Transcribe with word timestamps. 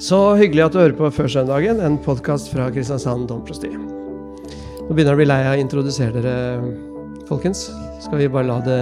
Så 0.00 0.16
hyggelig 0.40 0.62
at 0.64 0.72
du 0.72 0.78
hører 0.80 0.94
på 0.96 1.08
Førsøndagen, 1.12 1.80
en 1.84 1.98
podkast 2.00 2.48
fra 2.54 2.70
Kristiansand 2.72 3.26
domprosti. 3.28 3.68
Nå 3.68 4.94
begynner 4.96 5.10
jeg 5.10 5.12
å 5.12 5.18
bli 5.18 5.26
lei 5.28 5.40
av 5.44 5.56
å 5.58 5.60
introdusere 5.60 6.22
dere, 6.24 6.70
folkens. 7.28 7.66
Skal 8.00 8.22
vi 8.22 8.28
bare 8.32 8.48
la 8.48 8.56
det 8.64 8.78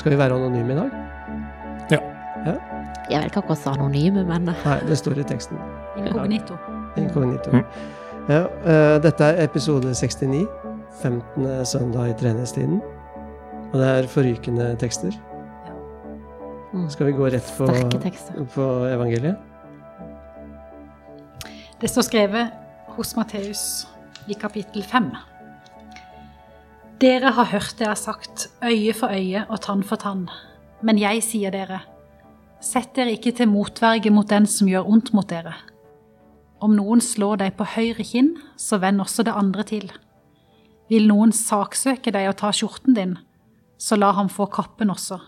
Skal 0.00 0.14
vi 0.14 0.20
være 0.22 0.38
anonyme 0.38 0.72
i 0.72 0.78
dag? 0.78 0.94
Ja. 1.92 1.98
ja? 2.46 2.54
Jeg 3.10 3.18
vet 3.18 3.28
ikke 3.28 3.42
akkurat 3.42 3.68
anonyme, 3.74 4.24
men 4.30 4.48
Nei, 4.48 4.78
det 4.88 4.96
står 4.96 5.20
i 5.20 5.28
teksten. 5.28 5.60
Inkognito. 6.00 6.56
Inkognito. 6.96 7.52
Mm. 7.52 7.84
Ja, 8.32 8.40
uh, 8.64 8.96
dette 9.04 9.28
er 9.28 9.44
episode 9.44 9.92
69. 9.92 10.46
15. 11.02 11.52
søndag 11.68 12.14
i 12.14 12.18
treningstiden. 12.24 12.80
Og 13.74 13.76
det 13.76 13.92
er 13.92 14.08
forrykende 14.08 14.72
tekster. 14.80 15.12
mm, 16.72 16.88
Skal 16.88 17.12
vi 17.12 17.16
gå 17.20 17.28
rett 17.28 17.56
på, 17.60 17.68
på 18.56 18.74
evangeliet? 18.88 19.51
Det 21.82 21.88
står 21.90 22.04
skrevet 22.06 22.50
hos 22.94 23.08
Matteus 23.18 23.60
i 24.30 24.36
kapittel 24.38 24.84
5. 24.86 25.08
Dere 27.02 27.32
har 27.34 27.48
hørt 27.50 27.74
det 27.80 27.88
er 27.90 27.98
sagt, 27.98 28.44
øye 28.62 28.92
for 28.94 29.10
øye 29.10 29.40
og 29.48 29.58
tann 29.64 29.82
for 29.82 29.98
tann. 29.98 30.28
Men 30.86 31.00
jeg 31.02 31.24
sier 31.26 31.50
dere, 31.50 31.80
sett 32.62 32.92
dere 32.94 33.16
ikke 33.16 33.32
til 33.34 33.50
motverge 33.50 34.12
mot 34.14 34.30
den 34.30 34.46
som 34.46 34.70
gjør 34.70 34.86
ondt 34.92 35.10
mot 35.10 35.26
dere. 35.26 35.56
Om 36.62 36.76
noen 36.78 37.02
slår 37.02 37.42
deg 37.42 37.58
på 37.58 37.66
høyre 37.74 38.06
kinn, 38.06 38.30
så 38.54 38.78
vend 38.78 39.02
også 39.02 39.26
det 39.26 39.34
andre 39.34 39.66
til. 39.66 39.90
Vil 40.86 41.10
noen 41.10 41.34
saksøke 41.34 42.14
deg 42.14 42.30
og 42.30 42.38
ta 42.44 42.52
skjorten 42.54 42.94
din, 42.94 43.18
så 43.74 43.98
la 43.98 44.12
ham 44.14 44.30
få 44.30 44.46
kappen 44.46 44.94
også. 44.94 45.18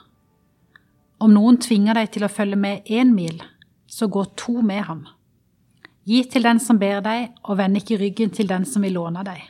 Om 1.19 1.35
noen 1.35 1.59
tvinger 1.59 1.99
deg 1.99 2.15
til 2.15 2.29
å 2.29 2.31
følge 2.31 2.63
med 2.63 2.87
én 2.87 3.11
mil, 3.11 3.43
så 3.91 4.07
gå 4.07 4.23
to 4.39 4.61
med 4.63 4.87
ham. 4.87 5.05
Gi 6.05 6.21
til 6.29 6.45
den 6.45 6.61
som 6.61 6.79
ber 6.81 7.01
deg, 7.05 7.33
og 7.49 7.57
vend 7.61 7.81
ikke 7.81 7.97
ryggen 8.01 8.33
til 8.35 8.49
den 8.51 8.67
som 8.69 8.85
vil 8.85 8.97
låne 8.99 9.25
deg. 9.25 9.41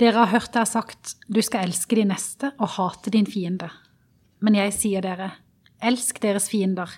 Dere 0.00 0.24
har 0.24 0.32
hørt 0.32 0.52
det 0.52 0.60
er 0.60 0.68
sagt, 0.68 1.14
du 1.30 1.40
skal 1.40 1.68
elske 1.68 1.96
din 1.96 2.10
neste 2.10 2.50
og 2.58 2.74
hate 2.76 3.12
din 3.14 3.28
fiende. 3.30 3.70
Men 4.42 4.58
jeg 4.58 4.74
sier 4.76 5.04
dere, 5.04 5.30
elsk 5.80 6.20
deres 6.20 6.50
fiender. 6.52 6.90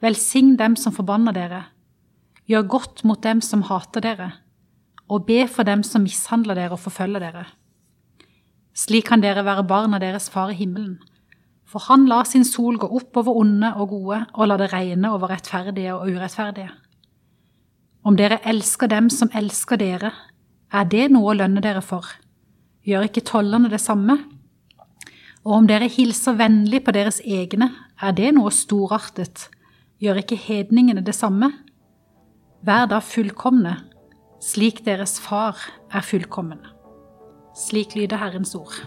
Velsign 0.00 0.54
dem 0.56 0.78
som 0.80 0.94
forbanner 0.96 1.36
dere. 1.36 1.64
Gjør 2.48 2.68
godt 2.70 3.02
mot 3.04 3.20
dem 3.22 3.42
som 3.44 3.66
hater 3.68 4.04
dere, 4.04 4.30
og 5.10 5.26
be 5.26 5.42
for 5.50 5.66
dem 5.66 5.82
som 5.84 6.06
mishandler 6.06 6.56
dere 6.56 6.78
og 6.78 6.84
forfølger 6.86 7.20
dere. 7.26 7.44
Slik 8.72 9.10
kan 9.10 9.20
dere 9.20 9.44
være 9.44 9.66
barn 9.68 9.92
av 9.98 10.00
deres 10.00 10.30
far 10.32 10.54
i 10.54 10.56
himmelen. 10.56 11.00
For 11.68 11.82
han 11.90 12.06
lar 12.08 12.24
sin 12.26 12.46
sol 12.46 12.78
gå 12.80 12.88
opp 12.96 13.18
over 13.20 13.42
onde 13.42 13.74
og 13.76 13.90
gode, 13.92 14.22
og 14.34 14.48
lar 14.48 14.62
det 14.62 14.70
regne 14.72 15.10
over 15.12 15.34
rettferdige 15.34 15.92
og 15.94 16.08
urettferdige. 16.08 16.70
Om 18.02 18.16
dere 18.16 18.40
elsker 18.48 18.88
dem 18.88 19.10
som 19.12 19.28
elsker 19.36 19.76
dere, 19.80 20.12
er 20.72 20.86
det 20.88 21.10
noe 21.12 21.32
å 21.32 21.36
lønne 21.36 21.60
dere 21.60 21.82
for? 21.84 22.06
Gjør 22.86 23.10
ikke 23.10 23.26
tollerne 23.28 23.68
det 23.68 23.80
samme? 23.82 24.16
Og 25.44 25.56
om 25.58 25.66
dere 25.68 25.88
hilser 25.88 26.38
vennlig 26.38 26.82
på 26.86 26.94
deres 26.96 27.20
egne, 27.24 27.70
er 28.00 28.16
det 28.16 28.32
noe 28.36 28.52
storartet? 28.54 29.48
Gjør 30.00 30.22
ikke 30.22 30.38
hedningene 30.40 31.04
det 31.04 31.14
samme? 31.16 31.50
Vær 32.64 32.88
da 32.88 33.00
fullkomne, 33.04 33.76
slik 34.40 34.84
deres 34.86 35.18
far 35.20 35.60
er 35.92 36.04
fullkommen. 36.04 36.60
Slik 37.56 37.96
lyder 37.96 38.20
Herrens 38.20 38.54
ord. 38.56 38.80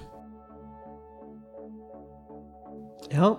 Ja. 3.13 3.35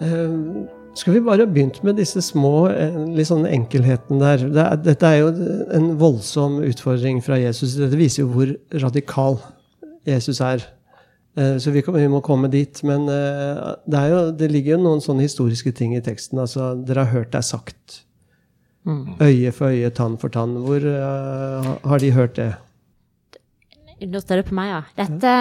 Eh, 0.00 0.79
skal 0.98 1.14
vi 1.14 1.22
bare 1.24 1.46
begynt 1.46 1.80
med 1.86 1.98
disse 2.00 2.22
små 2.24 2.68
eh, 2.72 2.98
litt 3.14 3.30
sånn 3.30 3.46
enkelhetene 3.48 4.20
der. 4.20 4.44
Det 4.50 4.64
er, 4.64 4.82
dette 4.88 5.08
er 5.08 5.22
jo 5.22 5.30
en 5.76 5.88
voldsom 6.00 6.58
utfordring 6.66 7.22
fra 7.24 7.38
Jesus. 7.40 7.76
Dette 7.78 7.98
viser 7.98 8.24
jo 8.24 8.30
hvor 8.34 8.52
radikal 8.82 9.38
Jesus 10.08 10.42
er. 10.44 10.64
Eh, 11.38 11.56
så 11.62 11.72
vi, 11.74 11.84
vi 11.86 12.08
må 12.10 12.22
komme 12.26 12.50
dit. 12.52 12.82
Men 12.86 13.06
eh, 13.10 13.60
det, 13.86 14.00
er 14.00 14.14
jo, 14.14 14.22
det 14.42 14.50
ligger 14.52 14.76
jo 14.76 14.84
noen 14.88 15.04
sånne 15.04 15.26
historiske 15.26 15.72
ting 15.76 15.94
i 15.96 16.02
teksten. 16.04 16.42
Altså, 16.42 16.72
dere 16.86 17.06
har 17.06 17.14
hørt 17.14 17.32
det 17.34 17.42
er 17.42 17.48
sagt. 17.52 18.02
Mm. 18.88 19.20
Øye 19.20 19.54
for 19.54 19.70
øye, 19.70 19.92
tann 19.94 20.18
for 20.18 20.32
tann. 20.32 20.56
Hvor 20.64 20.80
uh, 20.80 21.74
har 21.84 22.00
de 22.00 22.12
hørt 22.16 22.38
det? 22.40 22.54
Nå 24.08 24.22
står 24.22 24.40
det 24.40 24.48
på 24.48 24.56
meg, 24.56 24.70
ja. 24.72 24.82
Dette, 25.02 25.32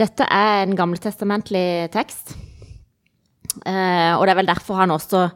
dette 0.00 0.28
er 0.32 0.62
en 0.64 0.76
gammeltestamentlig 0.76 1.90
tekst. 1.92 2.32
Eh, 3.66 4.12
og 4.16 4.26
det 4.26 4.34
er 4.34 4.40
vel 4.40 4.50
derfor 4.50 4.80
han 4.82 4.94
også 4.94 5.28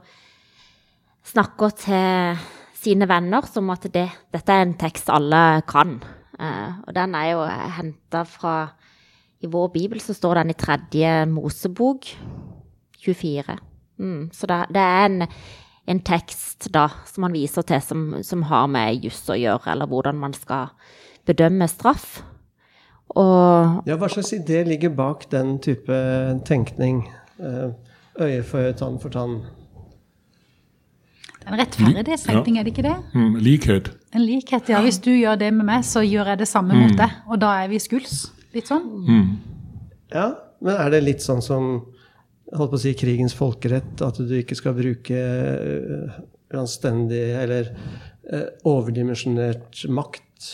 snakker 1.32 1.74
til 1.78 2.42
sine 2.82 3.06
venner 3.08 3.46
som 3.46 3.70
at 3.74 3.86
det, 3.94 4.08
dette 4.34 4.54
er 4.54 4.66
en 4.66 4.76
tekst 4.78 5.10
alle 5.12 5.62
kan. 5.68 5.98
Eh, 6.38 6.70
og 6.86 6.94
den 6.96 7.14
er 7.18 7.28
jo 7.32 7.42
henta 7.78 8.24
fra 8.28 8.56
I 9.42 9.50
vår 9.50 9.68
bibel 9.74 10.00
så 10.02 10.14
står 10.14 10.42
den 10.42 10.54
i 10.54 10.58
tredje 10.58 11.12
Mosebok 11.30 12.08
24. 13.02 13.58
Mm, 13.98 14.30
så 14.34 14.46
det, 14.46 14.58
det 14.74 14.82
er 14.82 15.06
en, 15.06 15.26
en 15.90 16.02
tekst 16.06 16.70
da 16.74 16.88
som 17.06 17.26
han 17.26 17.34
viser 17.34 17.66
til 17.66 17.82
som, 17.82 18.04
som 18.22 18.44
har 18.50 18.68
med 18.70 19.02
juss 19.04 19.24
å 19.30 19.38
gjøre, 19.38 19.72
eller 19.74 19.90
hvordan 19.90 20.18
man 20.18 20.34
skal 20.34 20.70
bedømme 21.26 21.68
straff. 21.70 22.22
Og 23.12 23.82
Ja, 23.86 23.98
Hva 24.00 24.08
slags 24.10 24.32
idé 24.32 24.62
ligger 24.66 24.94
bak 24.96 25.28
den 25.30 25.58
type 25.62 25.94
tenkning? 26.48 27.04
Eh, 27.38 27.74
Øye 28.20 28.42
for 28.44 28.58
øye, 28.60 28.72
tann 28.76 28.98
for 29.00 29.08
tann. 29.14 29.38
Det 31.42 31.48
er 31.48 31.52
en 31.54 31.58
rettferdighetstenkning, 31.58 32.58
er 32.58 32.62
det 32.66 32.72
ikke 32.76 32.84
det? 32.86 32.96
Mm, 33.14 33.36
likhet. 33.42 33.88
En 34.14 34.22
likhet, 34.26 34.68
ja. 34.70 34.82
Hvis 34.84 35.00
du 35.02 35.10
gjør 35.10 35.38
det 35.40 35.48
med 35.54 35.64
meg, 35.66 35.82
så 35.84 36.02
gjør 36.06 36.28
jeg 36.32 36.38
det 36.44 36.48
samme 36.48 36.76
mot 36.76 36.92
deg. 36.98 37.10
Og 37.26 37.40
da 37.42 37.54
er 37.64 37.68
vi 37.72 37.80
skuls. 37.82 38.28
Litt 38.54 38.68
sånn. 38.70 38.84
Mm. 39.08 39.30
Ja, 40.12 40.28
men 40.62 40.76
er 40.76 40.90
det 40.92 41.00
litt 41.02 41.24
sånn 41.24 41.40
som 41.42 41.70
holdt 42.52 42.70
på 42.74 42.78
å 42.78 42.82
si 42.84 42.92
krigens 42.94 43.34
folkerett, 43.34 44.02
at 44.04 44.20
du 44.20 44.34
ikke 44.38 44.54
skal 44.58 44.76
bruke 44.76 45.16
eh, 45.18 46.20
uanstendig 46.52 47.22
eller 47.40 47.72
eh, 48.30 48.44
overdimensjonert 48.68 49.82
makt? 49.88 50.52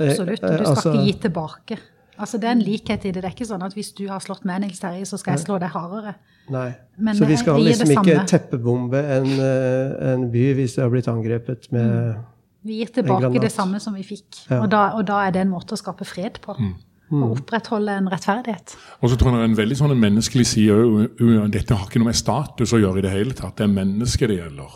Eh, 0.00 0.10
Absolutt. 0.10 0.42
eh, 0.42 0.50
Og 0.50 0.58
du 0.58 0.64
skal 0.64 0.74
altså- 0.74 0.92
ikke 0.92 1.06
gi 1.06 1.16
tilbake. 1.24 1.78
Altså, 2.18 2.38
Det 2.38 2.48
er 2.48 2.56
en 2.56 2.62
likhet 2.62 3.04
i 3.04 3.12
det. 3.12 3.22
Det 3.22 3.24
er 3.24 3.34
ikke 3.36 3.46
sånn 3.46 3.62
at 3.62 3.76
hvis 3.76 3.92
du 3.94 4.08
har 4.08 4.22
slått 4.24 4.44
meg, 4.48 4.60
Nils 4.64 4.80
Terje, 4.82 5.06
så 5.06 5.18
skal 5.20 5.36
jeg 5.36 5.44
slå 5.46 5.58
deg 5.62 5.70
hardere. 5.70 6.14
Nei. 6.50 6.72
Men 6.98 7.14
Så 7.14 7.28
vi 7.28 7.36
skal 7.36 7.60
liksom 7.62 7.92
ikke 7.94 8.24
teppebombe 8.26 8.98
en, 8.98 9.30
eh, 9.44 10.12
en 10.12 10.26
by 10.32 10.44
hvis 10.58 10.74
det 10.74 10.82
har 10.82 10.90
blitt 10.90 11.08
angrepet 11.08 11.70
med 11.72 12.16
Vi 12.64 12.80
gir 12.80 12.90
tilbake 12.92 13.40
det 13.40 13.52
samme 13.52 13.80
som 13.80 13.94
vi 13.94 14.02
fikk. 14.02 14.50
Ja. 14.50 14.62
Og, 14.62 14.70
da, 14.70 14.90
og 14.98 15.06
da 15.06 15.22
er 15.26 15.30
det 15.30 15.42
en 15.42 15.52
måte 15.52 15.76
å 15.76 15.78
skape 15.78 16.04
fred 16.04 16.40
på. 16.42 16.56
Mm. 16.58 16.74
Og 17.08 17.38
opprettholde 17.38 17.94
en 17.96 18.08
rettferdighet. 18.12 18.74
Og 19.00 19.10
så 19.10 19.16
tror 19.16 19.30
jeg 19.30 19.38
det 19.38 19.44
er 19.44 19.52
en 19.52 19.56
veldig 19.56 19.76
sånn 19.78 19.94
en 19.94 20.02
menneskelig 20.02 20.46
side 20.46 20.74
òg. 20.74 21.52
Dette 21.54 21.74
har 21.74 21.86
ikke 21.86 22.02
noe 22.02 22.10
med 22.10 22.18
status 22.18 22.74
å 22.76 22.80
gjøre 22.82 22.98
i 22.98 23.06
det 23.06 23.12
hele 23.14 23.32
tatt. 23.32 23.56
Det 23.56 23.64
er 23.64 23.72
mennesket 23.72 24.28
det 24.28 24.40
gjelder. 24.42 24.74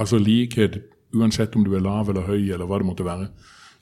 Altså 0.00 0.20
likhet, 0.22 0.78
uansett 1.12 1.56
om 1.56 1.66
du 1.66 1.74
er 1.76 1.84
lav 1.84 2.08
eller 2.08 2.22
høy 2.22 2.54
eller 2.54 2.64
hva 2.64 2.80
det 2.80 2.88
måtte 2.88 3.04
være. 3.04 3.28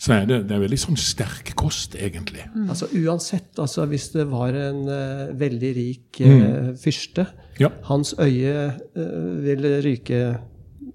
Så 0.03 0.17
er 0.17 0.25
det, 0.27 0.41
det 0.49 0.57
er 0.57 0.63
veldig 0.65 0.79
sånn 0.83 0.99
sterk 0.99 1.53
kost, 1.59 1.95
egentlig. 1.95 2.43
Altså 2.67 2.89
uansett, 2.99 3.53
altså 3.63 3.85
hvis 3.87 4.09
det 4.17 4.25
var 4.33 4.57
en 4.59 4.81
uh, 4.89 5.29
veldig 5.39 5.71
rik 5.77 6.21
eh, 6.27 6.73
fyrste, 6.81 7.29
Ja. 7.61 7.69
hans 7.87 8.11
øye 8.19 8.73
uh, 8.97 9.45
vil 9.45 9.69
ryke 9.85 10.25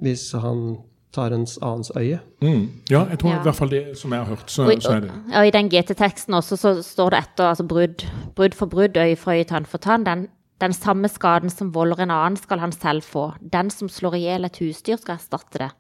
hvis 0.03 0.31
han 0.35 0.81
tar 1.16 1.31
en 1.31 1.46
annens 1.62 1.91
øye. 1.96 2.19
Mm. 2.41 2.66
Ja, 2.91 3.06
jeg 3.09 3.19
tror 3.19 3.31
Ja. 3.31 3.40
i 3.40 3.44
hvert 3.44 3.56
fall 3.56 3.69
det 3.69 3.97
som 3.97 4.12
jeg 4.12 4.19
har 4.19 4.28
hørt, 4.28 4.51
så, 4.51 4.63
Og, 4.67 4.81
så 4.84 4.91
er 4.97 5.00
det 5.00 5.12
og, 5.12 5.31
og 5.40 5.47
i 5.47 5.51
den 5.56 5.69
GT-teksten 5.69 6.34
også 6.34 6.57
så 6.57 6.73
står 6.84 7.09
det 7.09 7.19
etter 7.19 7.47
altså 7.53 7.63
brudd, 7.63 8.03
brudd 8.35 8.53
for 8.53 8.66
brudd, 8.66 8.97
øye 8.97 9.16
for 9.16 9.31
øye, 9.31 9.47
tann 9.47 9.66
for 9.66 9.78
tann. 9.78 10.03
Den, 10.03 10.28
den 10.62 10.73
samme 10.73 11.08
skaden 11.08 11.49
som 11.49 11.72
volder 11.73 12.03
en 12.03 12.11
annen, 12.11 12.37
skal 12.37 12.59
han 12.59 12.72
selv 12.72 13.02
få. 13.08 13.32
Den 13.53 13.70
som 13.70 13.87
slår 13.90 14.20
i 14.20 14.26
hjel 14.28 14.46
et 14.46 14.59
husdyr, 14.59 14.99
skal 14.99 15.16
erstatte 15.16 15.64
det. 15.64 15.72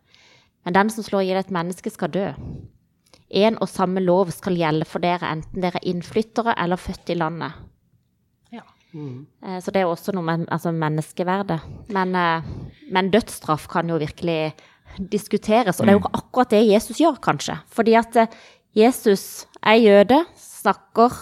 Men 0.65 0.73
den 0.73 0.89
som 0.89 1.03
slår 1.03 1.21
i 1.21 1.25
hjel 1.33 1.43
et 1.43 1.51
menneske, 1.51 1.89
skal 1.89 2.09
dø. 2.09 2.31
En 3.29 3.57
og 3.59 3.67
samme 3.67 3.99
lov 3.99 4.31
skal 4.31 4.55
gjelde 4.55 4.87
for 4.87 5.03
dere, 5.03 5.33
enten 5.35 5.63
dere 5.63 5.81
er 5.81 5.89
innflyttere 5.89 6.55
eller 6.57 6.79
født 6.79 7.11
i 7.11 7.17
landet. 7.19 7.57
Ja. 8.55 8.63
Mm. 8.93 9.25
Så 9.61 9.73
det 9.75 9.81
er 9.81 9.91
også 9.91 10.15
noe 10.15 10.23
med 10.23 10.45
altså 10.47 10.71
menneskeverdet. 10.71 11.59
Men, 11.91 12.15
eh, 12.15 12.47
men 12.91 13.11
dødsstraff 13.11 13.67
kan 13.71 13.89
jo 13.89 13.99
virkelig 13.99 14.53
diskuteres, 15.11 15.79
og 15.79 15.85
det 15.85 15.93
er 15.93 15.99
jo 15.99 16.13
akkurat 16.13 16.53
det 16.55 16.63
Jesus 16.69 17.01
gjør, 17.01 17.19
kanskje. 17.21 17.57
Fordi 17.73 17.97
at 17.99 18.15
eh, 18.15 18.37
Jesus 18.77 19.47
er 19.61 19.79
jøde, 19.81 20.21
snakker, 20.39 21.13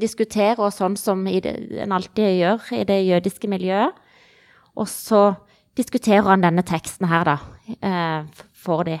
diskuterer 0.00 0.58
og 0.58 0.72
sånn 0.74 0.96
som 0.98 1.22
det, 1.24 1.52
en 1.82 1.94
alltid 1.94 2.40
gjør 2.40 2.72
i 2.80 2.84
det 2.88 2.98
jødiske 3.06 3.50
miljøet. 3.50 3.94
Og 4.78 4.88
så 4.90 5.34
diskuterer 5.78 6.26
han 6.28 6.44
denne 6.44 6.64
teksten 6.66 7.08
her, 7.10 7.28
da, 7.28 7.36
eh, 7.80 8.46
for 8.56 8.84
de. 8.88 8.98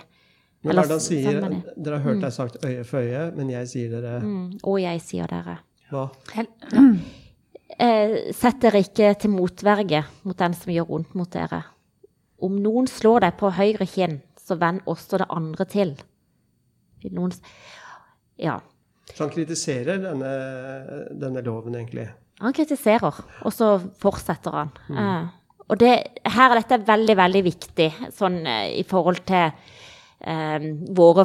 Men 0.62 0.72
Eller 0.74 0.82
er 0.84 0.88
han 0.92 1.00
sier? 1.00 1.40
Dere 1.76 1.98
har 1.98 2.04
hørt 2.04 2.20
deg 2.20 2.32
sagt 2.36 2.58
øye 2.64 2.84
for 2.84 3.00
øye, 3.00 3.30
men 3.36 3.48
jeg 3.50 3.68
sier 3.70 3.90
dere 3.94 4.18
Mm, 4.20 4.58
og 4.62 4.80
jeg 4.82 5.00
sier 5.00 5.26
dere. 5.26 5.58
hva? 5.90 6.10
Hel- 6.34 7.00
Eh, 7.80 8.32
sett 8.36 8.58
dere 8.60 8.80
ikke 8.82 9.14
til 9.18 9.30
motverge 9.30 10.02
mot 10.24 10.36
den 10.36 10.52
som 10.52 10.72
gjør 10.72 10.86
vondt 10.88 11.14
mot 11.16 11.30
dere. 11.32 11.62
Om 12.42 12.58
noen 12.60 12.86
slår 12.90 13.20
deg 13.24 13.36
på 13.38 13.50
høyre 13.56 13.86
kinn, 13.88 14.18
så 14.36 14.58
vend 14.58 14.82
også 14.90 15.18
det 15.22 15.26
andre 15.30 15.64
til. 15.64 15.94
Noen, 17.10 17.32
ja. 18.36 18.58
Så 19.14 19.24
han 19.24 19.30
kritiserer 19.32 19.98
denne, 20.02 20.32
denne 21.22 21.42
loven, 21.46 21.74
egentlig. 21.78 22.08
Han 22.40 22.52
kritiserer, 22.52 23.22
og 23.44 23.52
så 23.52 23.78
fortsetter 24.02 24.52
han. 24.52 24.72
Eh, 24.90 25.28
og 25.70 25.78
det, 25.78 25.94
her 26.26 26.50
er 26.50 26.60
dette 26.60 26.84
veldig, 26.86 27.16
veldig 27.16 27.44
viktig 27.44 27.88
sånn, 28.12 28.42
eh, 28.46 28.78
i 28.80 28.82
forhold 28.82 29.24
til 29.30 29.52
våre 30.96 31.24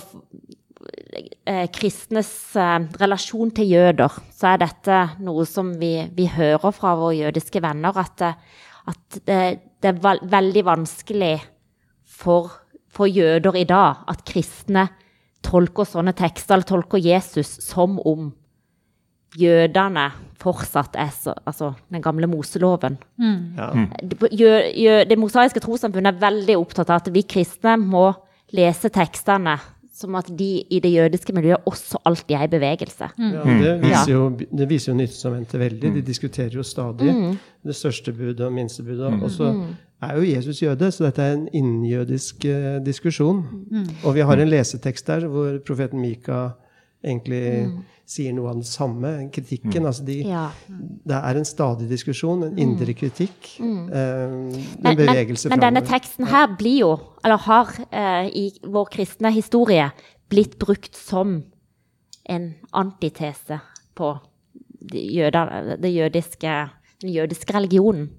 eh, 1.46 1.68
kristnes 1.74 2.30
eh, 2.56 2.80
relasjon 3.02 3.52
til 3.56 3.72
jøder. 3.76 4.20
Så 4.34 4.48
er 4.54 4.62
dette 4.64 5.00
noe 5.26 5.46
som 5.50 5.74
vi, 5.82 5.94
vi 6.16 6.28
hører 6.32 6.72
fra 6.76 6.96
våre 7.00 7.16
jødiske 7.26 7.62
venner, 7.64 7.98
at, 7.98 8.22
eh, 8.22 8.62
at 8.88 9.20
det, 9.28 9.40
det 9.82 9.92
er 9.96 10.22
veldig 10.32 10.66
vanskelig 10.68 11.34
for, 12.06 12.52
for 12.90 13.10
jøder 13.12 13.58
i 13.60 13.66
dag 13.68 14.06
at 14.12 14.24
kristne 14.28 14.88
tolker 15.46 15.86
sånne 15.86 16.14
tekster, 16.18 16.56
eller 16.56 16.66
tolker 16.70 16.98
Jesus 17.04 17.52
som 17.62 18.00
om 18.02 18.32
jødene 19.36 20.08
fortsatt 20.40 20.96
er 20.96 21.10
så, 21.12 21.34
altså 21.46 21.74
den 21.92 22.02
gamle 22.02 22.28
Moseloven. 22.32 22.96
Ja. 23.58 23.68
Det- 24.02 24.30
jø- 24.32 24.72
jø- 24.80 25.04
Det 25.10 25.18
mosaiske 25.20 25.60
trossamfunnet 25.60 26.14
er 26.16 26.22
veldig 26.22 26.56
opptatt 26.58 26.90
av 26.90 27.02
at 27.02 27.10
vi 27.14 27.22
kristne 27.24 27.76
må 27.82 28.14
lese 28.56 28.92
tekstene 28.94 29.58
som 29.96 30.16
at 30.20 30.28
de 30.28 30.50
i 30.76 30.82
det 30.84 30.92
jødiske 30.92 31.34
miljøet 31.36 31.70
også 31.70 32.02
alltid 32.06 32.36
er 32.36 32.44
i 32.44 32.52
bevegelse. 32.52 33.08
Ja, 33.16 33.44
det, 33.48 33.72
viser 33.84 34.12
jo, 34.12 34.26
det 34.60 34.68
viser 34.70 34.92
jo 34.92 34.98
Nyttestamentet 35.00 35.60
veldig. 35.60 35.92
De 35.96 36.04
diskuterer 36.04 36.58
jo 36.58 36.66
stadig 36.68 37.14
det 37.64 37.76
største 37.76 38.12
budet 38.14 38.44
og 38.44 38.52
minste 38.54 38.84
budet. 38.84 39.14
Og 39.24 39.32
så 39.32 39.54
er 40.04 40.18
jo 40.18 40.28
Jesus 40.28 40.62
jøde, 40.62 40.92
så 40.92 41.08
dette 41.08 41.24
er 41.24 41.38
en 41.38 41.48
innenjødisk 41.48 42.46
eh, 42.46 42.84
diskusjon. 42.84 43.42
Og 44.04 44.18
vi 44.18 44.28
har 44.28 44.44
en 44.44 44.52
lesetekst 44.52 45.08
der 45.08 45.28
hvor 45.32 45.62
profeten 45.66 46.04
Mika 46.04 46.50
egentlig 47.06 47.84
sier 48.06 48.34
noe 48.38 48.52
av 48.52 48.60
det 48.62 48.68
samme. 48.70 49.12
Kritikken. 49.34 49.86
altså 49.86 50.06
de, 50.06 50.20
Ja. 50.28 50.50
Det 50.68 51.16
er 51.16 51.38
en 51.40 51.46
stadig 51.46 51.88
diskusjon, 51.90 52.44
en 52.44 52.60
indre 52.60 52.94
kritikk. 52.94 53.56
Eh, 53.60 53.66
en 53.66 54.52
Men, 54.52 54.66
men, 54.84 54.98
bevegelse 54.98 55.50
men 55.50 55.60
denne 55.60 55.82
teksten 55.86 56.28
her 56.30 56.48
blir 56.58 56.80
jo, 56.80 57.00
eller 57.24 57.38
har 57.38 57.74
eh, 57.92 58.28
i 58.30 58.46
vår 58.64 58.90
kristne 58.94 59.32
historie, 59.34 59.92
blitt 60.30 60.58
brukt 60.60 60.96
som 60.96 61.44
en 62.30 62.54
antitese 62.74 63.60
på 63.96 64.20
det, 64.82 65.02
jøder, 65.14 65.78
det 65.82 65.94
jødiske, 65.94 66.70
den 67.02 67.14
jødiske 67.14 67.54
religionen. 67.54 68.10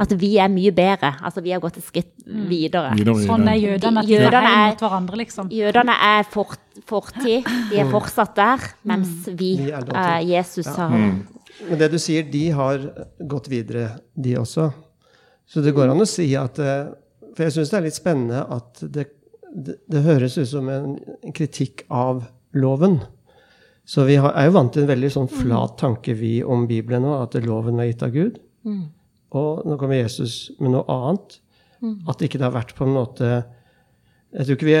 At 0.00 0.12
vi 0.20 0.36
er 0.38 0.50
mye 0.52 0.70
bedre. 0.74 1.14
Altså 1.24 1.40
vi 1.42 1.50
har 1.54 1.60
gått 1.62 1.78
et 1.80 1.84
skritt 1.86 2.10
videre. 2.26 2.92
Videre 2.98 3.22
i 3.22 3.26
Sånn 3.26 3.48
er 3.48 3.56
jødene. 3.56 4.02
Jødene 4.06 4.42
er 4.42 4.58
er- 4.58 4.68
mot 4.70 4.82
hverandre, 4.84 5.16
liksom. 5.16 5.48
Jødene 5.50 5.94
er 5.96 6.22
fort, 6.28 6.58
fortid, 6.92 7.48
de 7.70 7.80
er 7.80 7.88
fortsatt 7.90 8.36
der, 8.36 8.66
mens 8.88 9.26
vi, 9.38 9.54
uh, 9.72 10.20
Jesus, 10.24 10.68
har 10.76 10.92
Men 10.92 11.80
det 11.80 11.88
du 11.92 11.98
sier, 12.00 12.26
de 12.28 12.44
har 12.54 12.84
gått 13.28 13.48
videre, 13.52 13.96
de 14.14 14.36
også. 14.40 14.68
Så 15.48 15.64
det 15.64 15.74
går 15.76 15.92
an 15.92 16.04
å 16.04 16.08
si 16.08 16.30
at 16.38 16.56
eh, 16.62 16.92
For 17.34 17.44
jeg 17.44 17.54
syns 17.56 17.72
det 17.72 17.76
er 17.76 17.84
litt 17.84 17.96
spennende 17.96 18.44
at 18.54 18.80
det, 18.94 19.04
det, 19.52 19.76
det 19.90 20.04
høres 20.06 20.38
ut 20.38 20.48
som 20.48 20.70
en, 20.72 20.94
kritikk 21.36 21.84
av 21.92 22.24
loven. 22.56 23.00
Så 23.88 24.06
vi 24.08 24.16
har, 24.20 24.32
er 24.38 24.48
jo 24.48 24.56
vant 24.56 24.72
til 24.72 24.84
en 24.84 24.92
veldig 24.92 25.10
sånn 25.12 25.30
flat 25.32 25.76
tanke, 25.80 26.14
vi, 26.16 26.36
om 26.44 26.68
Bibelen 26.70 27.04
nå, 27.04 27.16
at 27.24 27.36
loven 27.42 27.80
er 27.82 27.90
gitt 27.90 28.04
av 28.06 28.12
Gud. 28.14 28.38
Og 29.32 29.64
nå 29.66 29.78
kommer 29.80 29.98
Jesus 29.98 30.52
med 30.60 30.74
noe 30.76 30.84
annet. 30.92 31.38
At 32.08 32.22
ikke 32.22 32.38
det 32.38 32.46
har 32.46 32.54
vært 32.54 32.76
på 32.78 32.86
en 32.86 32.94
måte 32.94 33.30
jeg 34.32 34.46
tror 34.46 34.56
ikke 34.56 34.66
vi, 34.66 34.74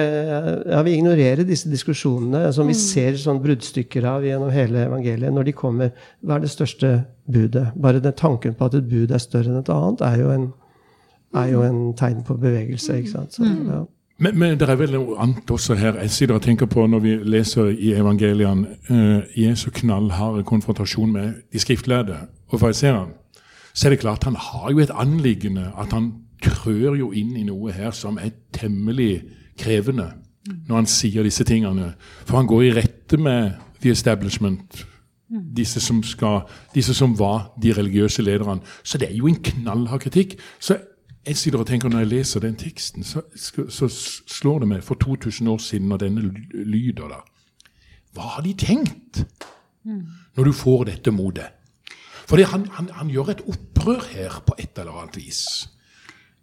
ja, 0.72 0.82
vi 0.82 0.94
ignorerer 0.96 1.44
disse 1.44 1.68
diskusjonene 1.68 2.46
som 2.56 2.68
vi 2.70 2.76
ser 2.78 3.18
sånn 3.20 3.40
bruddstykker 3.42 4.06
av 4.08 4.24
gjennom 4.24 4.52
hele 4.52 4.86
evangeliet. 4.86 5.32
Når 5.34 5.48
de 5.48 5.52
kommer, 5.56 5.90
hva 6.24 6.38
er 6.38 6.46
det 6.46 6.52
største 6.54 6.92
budet? 7.28 7.66
Bare 7.76 8.00
den 8.00 8.16
tanken 8.16 8.56
på 8.56 8.70
at 8.70 8.78
et 8.78 8.88
bud 8.88 9.12
er 9.12 9.20
større 9.20 9.52
enn 9.52 9.60
et 9.60 9.72
annet, 9.72 10.04
er 10.08 10.22
jo 10.22 10.30
en, 10.32 10.46
er 11.36 11.50
jo 11.52 11.66
en 11.66 11.82
tegn 11.98 12.22
på 12.24 12.38
bevegelse. 12.40 12.96
ikke 13.02 13.12
sant? 13.12 13.36
Så, 13.36 13.44
ja. 13.44 13.82
Men, 14.22 14.38
men 14.38 14.56
det 14.56 14.70
er 14.70 14.80
vel 14.80 14.96
noe 14.96 15.18
annet 15.20 15.52
også 15.52 15.76
her. 15.76 16.00
Jeg 16.00 16.14
sitter 16.16 16.38
og 16.38 16.46
tenker 16.46 16.70
på 16.70 16.86
når 16.88 17.04
vi 17.04 17.14
leser 17.34 17.68
i 17.74 17.92
evangeliene 17.98 18.76
uh, 18.88 19.20
Jesu 19.36 19.68
knallharde 19.74 20.46
konfrontasjon 20.48 21.12
med 21.12 21.42
de 21.52 21.60
skriftlærde 21.60 22.22
og 22.48 22.60
fariseerne. 22.60 23.18
Så 23.74 23.88
er 23.88 23.94
det 23.94 24.00
klart 24.00 24.24
han 24.24 24.36
har 24.36 24.72
jo 24.72 24.80
et 24.80 24.92
anliggende 24.96 25.68
at 25.76 25.92
han 25.92 26.12
trør 26.42 26.96
jo 26.96 27.12
inn 27.12 27.36
i 27.36 27.44
noe 27.46 27.72
her 27.72 27.92
som 27.96 28.18
er 28.20 28.32
temmelig 28.54 29.22
krevende 29.58 30.12
når 30.68 30.76
han 30.76 30.88
sier 30.90 31.22
disse 31.22 31.44
tingene. 31.46 31.92
For 32.26 32.36
han 32.40 32.48
går 32.50 32.62
i 32.62 32.72
rette 32.80 33.16
med 33.16 33.52
the 33.82 33.90
establishment. 33.90 34.86
Disse 35.56 35.80
som, 35.80 36.02
skal, 36.04 36.42
disse 36.74 36.94
som 36.94 37.14
var 37.18 37.54
de 37.62 37.72
religiøse 37.72 38.22
lederne. 38.22 38.60
Så 38.84 38.98
det 38.98 39.08
er 39.10 39.16
jo 39.16 39.30
en 39.30 39.38
knallhard 39.42 40.00
kritikk. 40.00 40.36
Så 40.60 40.76
jeg 41.26 41.36
sitter 41.36 41.58
og 41.58 41.66
tenker 41.66 41.88
Når 41.88 41.98
jeg 41.98 42.08
leser 42.08 42.40
den 42.40 42.56
teksten, 42.56 43.04
så, 43.04 43.22
så 43.68 43.88
slår 44.26 44.58
det 44.58 44.68
meg 44.68 44.84
for 44.84 44.94
2000 44.94 45.48
år 45.48 45.58
siden, 45.58 45.88
når 45.88 45.96
denne 45.96 46.20
lyder 46.52 47.08
da 47.08 47.22
Hva 48.12 48.34
har 48.36 48.42
de 48.42 48.52
tenkt 48.58 49.24
når 50.36 50.44
du 50.44 50.52
får 50.52 50.84
dette 50.84 51.10
motet? 51.10 51.48
For 52.28 52.38
han, 52.46 52.66
han, 52.70 52.88
han 52.92 53.08
gjør 53.10 53.32
et 53.32 53.40
opprør 53.48 54.04
her 54.12 54.42
på 54.46 54.54
et 54.58 54.78
eller 54.78 55.00
annet 55.02 55.16
vis. 55.16 55.68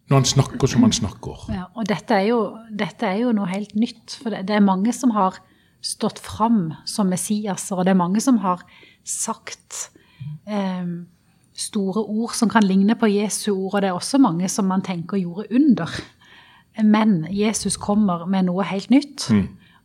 Når 0.09 0.17
han 0.17 0.25
snakker 0.25 0.71
som 0.71 0.85
han 0.87 0.95
snakker. 0.95 1.45
Ja, 1.53 1.67
og 1.77 1.85
dette 1.89 2.17
er, 2.17 2.31
jo, 2.31 2.39
dette 2.73 3.05
er 3.05 3.21
jo 3.21 3.33
noe 3.35 3.49
helt 3.51 3.75
nytt. 3.77 4.17
For 4.17 4.33
det, 4.33 4.47
det 4.49 4.57
er 4.57 4.65
mange 4.65 4.93
som 4.95 5.13
har 5.13 5.37
stått 5.85 6.19
fram 6.19 6.73
som 6.89 7.11
Messiaser, 7.13 7.77
og 7.77 7.85
det 7.85 7.93
er 7.93 8.01
mange 8.01 8.21
som 8.23 8.41
har 8.43 8.65
sagt 9.07 9.91
eh, 10.49 10.89
store 11.59 12.03
ord 12.03 12.33
som 12.35 12.49
kan 12.51 12.65
ligne 12.65 12.97
på 12.99 13.11
Jesu 13.11 13.51
ord, 13.53 13.77
og 13.77 13.81
det 13.83 13.91
er 13.91 13.97
også 13.99 14.19
mange 14.21 14.49
som 14.51 14.67
man 14.69 14.83
tenker 14.85 15.21
gjorde 15.21 15.47
under. 15.55 15.93
Men 16.83 17.25
Jesus 17.33 17.77
kommer 17.77 18.25
med 18.29 18.47
noe 18.47 18.65
helt 18.67 18.91
nytt. 18.93 19.27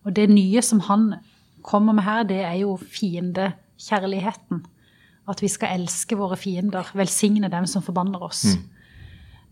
Og 0.04 0.12
det 0.16 0.28
nye 0.30 0.62
som 0.62 0.80
han 0.88 1.14
kommer 1.64 1.96
med 1.96 2.04
her, 2.04 2.22
det 2.28 2.42
er 2.44 2.58
jo 2.60 2.76
fiendekjærligheten. 2.76 4.64
At 5.28 5.40
vi 5.40 5.48
skal 5.48 5.80
elske 5.80 6.16
våre 6.20 6.36
fiender, 6.36 6.90
velsigne 6.94 7.48
dem 7.48 7.66
som 7.66 7.82
forbanner 7.82 8.22
oss. 8.22 8.44
Eh, 8.44 8.73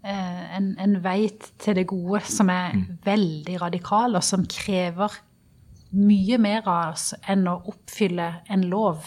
en, 0.02 0.72
en 0.82 0.96
vei 1.04 1.28
til 1.62 1.76
det 1.78 1.86
gode 1.90 2.22
som 2.26 2.50
er 2.50 2.74
veldig 3.04 3.60
radikal, 3.62 4.16
og 4.18 4.24
som 4.26 4.46
krever 4.50 5.20
mye 5.92 6.38
mer 6.40 6.66
av 6.66 6.94
oss 6.94 7.12
enn 7.28 7.44
å 7.50 7.58
oppfylle 7.68 8.28
en 8.50 8.64
lov 8.70 9.06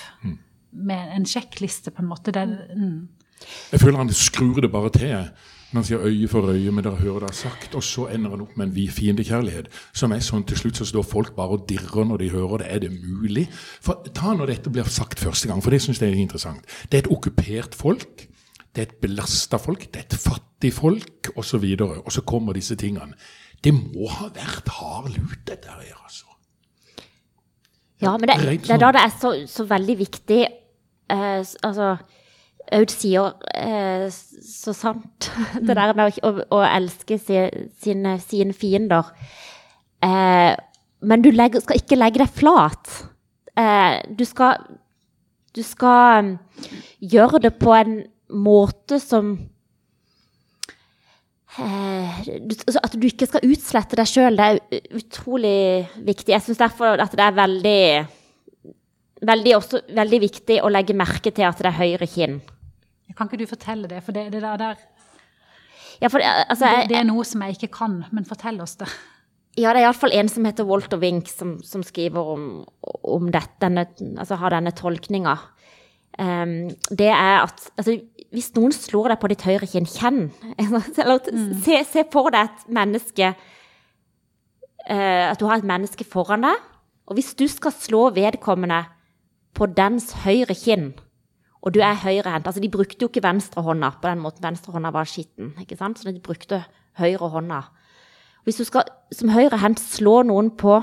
med 0.75 1.11
en 1.15 1.25
sjekkliste, 1.27 1.91
på 1.91 2.03
en 2.03 2.11
måte. 2.11 2.31
Det, 2.35 2.45
mm. 2.45 3.43
Jeg 3.73 3.81
føler 3.81 4.01
han 4.03 4.13
skrur 4.15 4.61
det 4.63 4.71
bare 4.71 4.93
til 4.93 5.17
han 5.75 5.83
sier 5.83 6.03
øye 6.07 6.27
for 6.31 6.47
øye, 6.51 6.71
men 6.71 6.83
dere 6.85 7.01
hører 7.01 7.25
det 7.25 7.29
er 7.29 7.37
sagt. 7.37 7.75
Og 7.75 7.83
så 7.83 8.07
ender 8.13 8.35
han 8.35 8.43
opp 8.45 8.57
med 8.57 8.67
en 8.69 8.91
fiendekjærlighet 8.91 9.67
som 9.93 10.13
er 10.15 10.23
sånn 10.23 10.45
til 10.47 10.59
slutt 10.59 10.79
så 10.79 10.87
står 10.87 11.07
folk 11.07 11.33
bare 11.35 11.57
og 11.57 11.65
dirrer 11.69 12.07
når 12.07 12.23
de 12.23 12.29
hører 12.31 12.63
det. 12.63 12.69
Er 12.69 12.83
det 12.85 12.91
mulig? 12.93 13.47
For 13.83 14.05
Ta 14.15 14.33
når 14.33 14.53
dette 14.53 14.71
blir 14.71 14.87
sagt 14.87 15.19
første 15.19 15.49
gang, 15.51 15.63
for 15.63 15.75
det 15.75 15.81
syns 15.83 16.01
jeg 16.01 16.13
er 16.13 16.21
interessant. 16.21 16.63
Det 16.89 16.97
er 16.99 17.05
et 17.05 17.11
okkupert 17.11 17.75
folk. 17.75 18.27
Det 18.75 18.83
er 18.83 18.89
et 18.89 19.01
belasta 19.01 19.57
folk, 19.61 19.87
det 19.93 20.01
er 20.01 20.07
et 20.09 20.19
fattig 20.19 20.73
folk 20.75 21.29
osv. 21.35 21.63
Og, 21.63 21.79
så 21.79 22.01
og 22.01 22.11
så 22.11 22.23
kommer 22.27 22.57
disse 22.57 22.75
tingene. 22.75 23.15
Det 23.63 23.71
må 23.73 24.09
ha 24.11 24.27
vært 24.35 24.67
hard 24.77 25.09
lut, 25.15 25.39
dette 25.47 25.71
her. 25.71 25.95
altså. 26.03 26.25
Ja, 28.03 28.17
men 28.17 28.27
det, 28.27 28.35
det 28.67 28.75
er 28.75 28.81
da 28.81 28.91
sånn. 28.91 28.97
det 28.97 29.03
er 29.05 29.15
så, 29.21 29.31
så 29.47 29.65
veldig 29.69 29.95
viktig 29.97 30.41
eh, 30.43 31.53
Altså, 31.63 31.95
Aud 32.75 32.91
sier 32.91 33.35
eh, 33.55 34.05
så 34.11 34.73
sant 34.75 35.29
det 35.67 35.77
der 35.77 35.93
med 35.97 36.19
å, 36.25 36.33
å, 36.51 36.61
elske 36.65 37.17
si, 37.21 37.39
sine, 37.81 38.17
sine 38.19 38.55
fiender. 38.57 39.11
Eh, 40.03 40.53
men 41.05 41.23
du 41.23 41.29
legger, 41.31 41.63
skal 41.63 41.79
ikke 41.79 41.99
legge 41.99 42.21
deg 42.23 42.33
flat. 42.33 42.91
Eh, 43.55 44.01
du 44.17 44.25
skal 44.27 44.65
Du 45.55 45.61
skal 45.63 46.19
um, 46.19 46.31
gjøre 46.99 47.39
det 47.45 47.53
på 47.61 47.71
en 47.71 48.01
måte 48.33 48.97
som 49.03 49.33
eh, 51.59 52.19
altså 52.67 52.81
At 52.83 52.95
du 52.99 53.05
ikke 53.07 53.27
skal 53.29 53.45
utslette 53.47 53.97
deg 53.99 54.09
sjøl, 54.09 54.37
det 54.39 54.45
er 54.45 54.91
utrolig 54.99 55.55
viktig. 56.07 56.33
Jeg 56.33 56.43
syns 56.45 56.61
derfor 56.61 56.99
at 57.01 57.15
det 57.15 57.25
er 57.27 57.37
veldig 57.41 57.79
Veldig, 59.25 59.53
også, 59.55 59.79
veldig 59.95 60.17
viktig 60.21 60.57
å 60.61 60.69
legge 60.69 60.93
merke 60.93 61.31
til 61.33 61.45
at 61.47 61.57
det 61.63 61.69
er 61.69 61.77
høyre 61.79 62.05
kinn. 62.11 62.33
Kan 63.15 63.29
ikke 63.29 63.39
du 63.39 63.45
fortelle 63.47 63.87
det? 63.89 64.01
For 64.03 64.11
det, 64.13 64.25
det 64.33 64.41
der, 64.43 64.59
der 64.59 64.75
Ja, 66.03 66.09
for, 66.11 66.19
det- 66.19 66.27
altså, 66.51 66.65
det, 66.67 66.73
jeg, 66.81 66.89
det 66.91 66.97
er 66.99 67.07
noe 67.07 67.23
som 67.25 67.41
jeg 67.45 67.55
ikke 67.55 67.71
kan, 67.77 67.95
men 68.11 68.27
fortell 68.27 68.59
oss 68.61 68.75
det. 68.81 68.89
ja, 69.55 69.71
det 69.71 69.79
er 69.79 69.85
iallfall 69.87 70.13
en 70.19 70.29
som 70.29 70.45
heter 70.45 70.67
Walter 70.67 70.99
Wink, 71.01 71.31
som, 71.31 71.55
som 71.63 71.81
skriver 71.87 72.27
om, 72.35 72.65
om 73.07 73.31
dette, 73.31 73.55
denne, 73.63 73.87
altså 74.19 74.35
har 74.43 74.51
denne 74.57 74.75
tolkninga. 74.75 75.37
Det 76.15 77.09
er 77.11 77.41
at 77.43 77.59
altså, 77.75 77.97
Hvis 78.31 78.53
noen 78.55 78.71
slår 78.71 79.11
deg 79.11 79.19
på 79.19 79.27
ditt 79.31 79.43
høyre 79.43 79.67
kinn, 79.67 79.87
kjenn. 79.87 80.21
Eller, 80.61 80.85
se, 81.63 81.81
se 81.89 82.03
for 82.11 82.31
deg 82.31 82.47
et 82.47 82.67
menneske 82.71 83.33
eh, 84.87 85.23
At 85.27 85.39
du 85.39 85.45
har 85.49 85.59
et 85.59 85.67
menneske 85.67 86.07
foran 86.07 86.47
deg. 86.47 86.61
Og 87.05 87.19
hvis 87.19 87.33
du 87.37 87.45
skal 87.51 87.75
slå 87.75 88.09
vedkommende 88.15 88.85
på 89.55 89.67
dens 89.71 90.11
høyre 90.23 90.55
kinn, 90.57 90.93
og 91.65 91.73
du 91.73 91.79
er 91.81 91.97
høyrehendt 91.97 92.47
altså 92.47 92.61
De 92.61 92.69
brukte 92.69 93.01
jo 93.01 93.09
ikke 93.09 93.23
venstrehånda 93.25 93.91
på 94.01 94.09
den 94.09 94.21
måten. 94.21 94.43
Venstrehånda 94.45 94.91
var 94.93 95.09
skitten. 95.09 95.53
ikke 95.61 95.77
sant? 95.77 95.99
Så 95.99 96.11
de 96.11 96.21
brukte 96.21 96.63
høyrehånda. 96.99 97.61
Hvis 98.45 98.61
du 98.61 98.63
skal 98.63 98.85
som 99.11 99.31
høyrehendt 99.33 99.81
slå 99.81 100.21
noen 100.27 100.51
på 100.53 100.77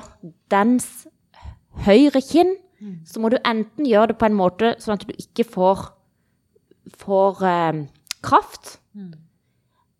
dens 0.51 1.07
høyre 1.87 2.21
kinn, 2.21 2.57
så 3.07 3.21
må 3.23 3.31
du 3.33 3.39
enten 3.45 3.87
gjøre 3.87 4.13
det 4.13 4.19
på 4.21 4.29
en 4.29 4.39
måte 4.39 4.75
sånn 4.83 4.97
at 4.97 5.07
du 5.07 5.13
ikke 5.15 5.47
får, 5.49 5.85
får 7.03 7.43
eh, 7.49 7.83
kraft, 8.25 8.79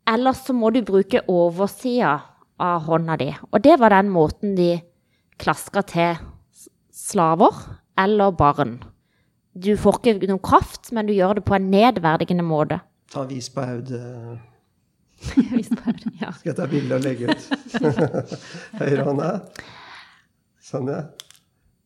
eller 0.09 0.37
så 0.37 0.55
må 0.57 0.71
du 0.75 0.83
bruke 0.87 1.23
oversida 1.31 2.17
av 2.63 2.87
hånda 2.87 3.17
di. 3.21 3.31
Og 3.51 3.63
det 3.63 3.79
var 3.81 3.95
den 3.95 4.11
måten 4.15 4.57
de 4.59 4.77
klaska 5.43 5.83
til 5.87 6.19
slaver 6.93 7.55
eller 7.99 8.35
barn. 8.35 8.79
Du 9.53 9.75
får 9.77 9.99
ikke 10.01 10.31
noen 10.31 10.41
kraft, 10.43 10.93
men 10.93 11.07
du 11.07 11.13
gjør 11.15 11.39
det 11.39 11.45
på 11.49 11.57
en 11.59 11.71
nedverdigende 11.73 12.45
måte. 12.47 12.81
Ta 13.13 13.27
vis 13.29 13.51
på 13.53 13.61
Aud. 13.61 13.91
eh, 13.99 14.39
ja. 16.23 16.33
Skal 16.33 16.51
jeg 16.53 16.57
ta 16.57 16.69
bilde 16.71 16.97
og 16.97 17.05
legge 17.05 17.29
ut? 17.29 17.43
Høyrehånda. 18.81 19.33
Sånn, 20.63 20.89
ja. 20.89 21.03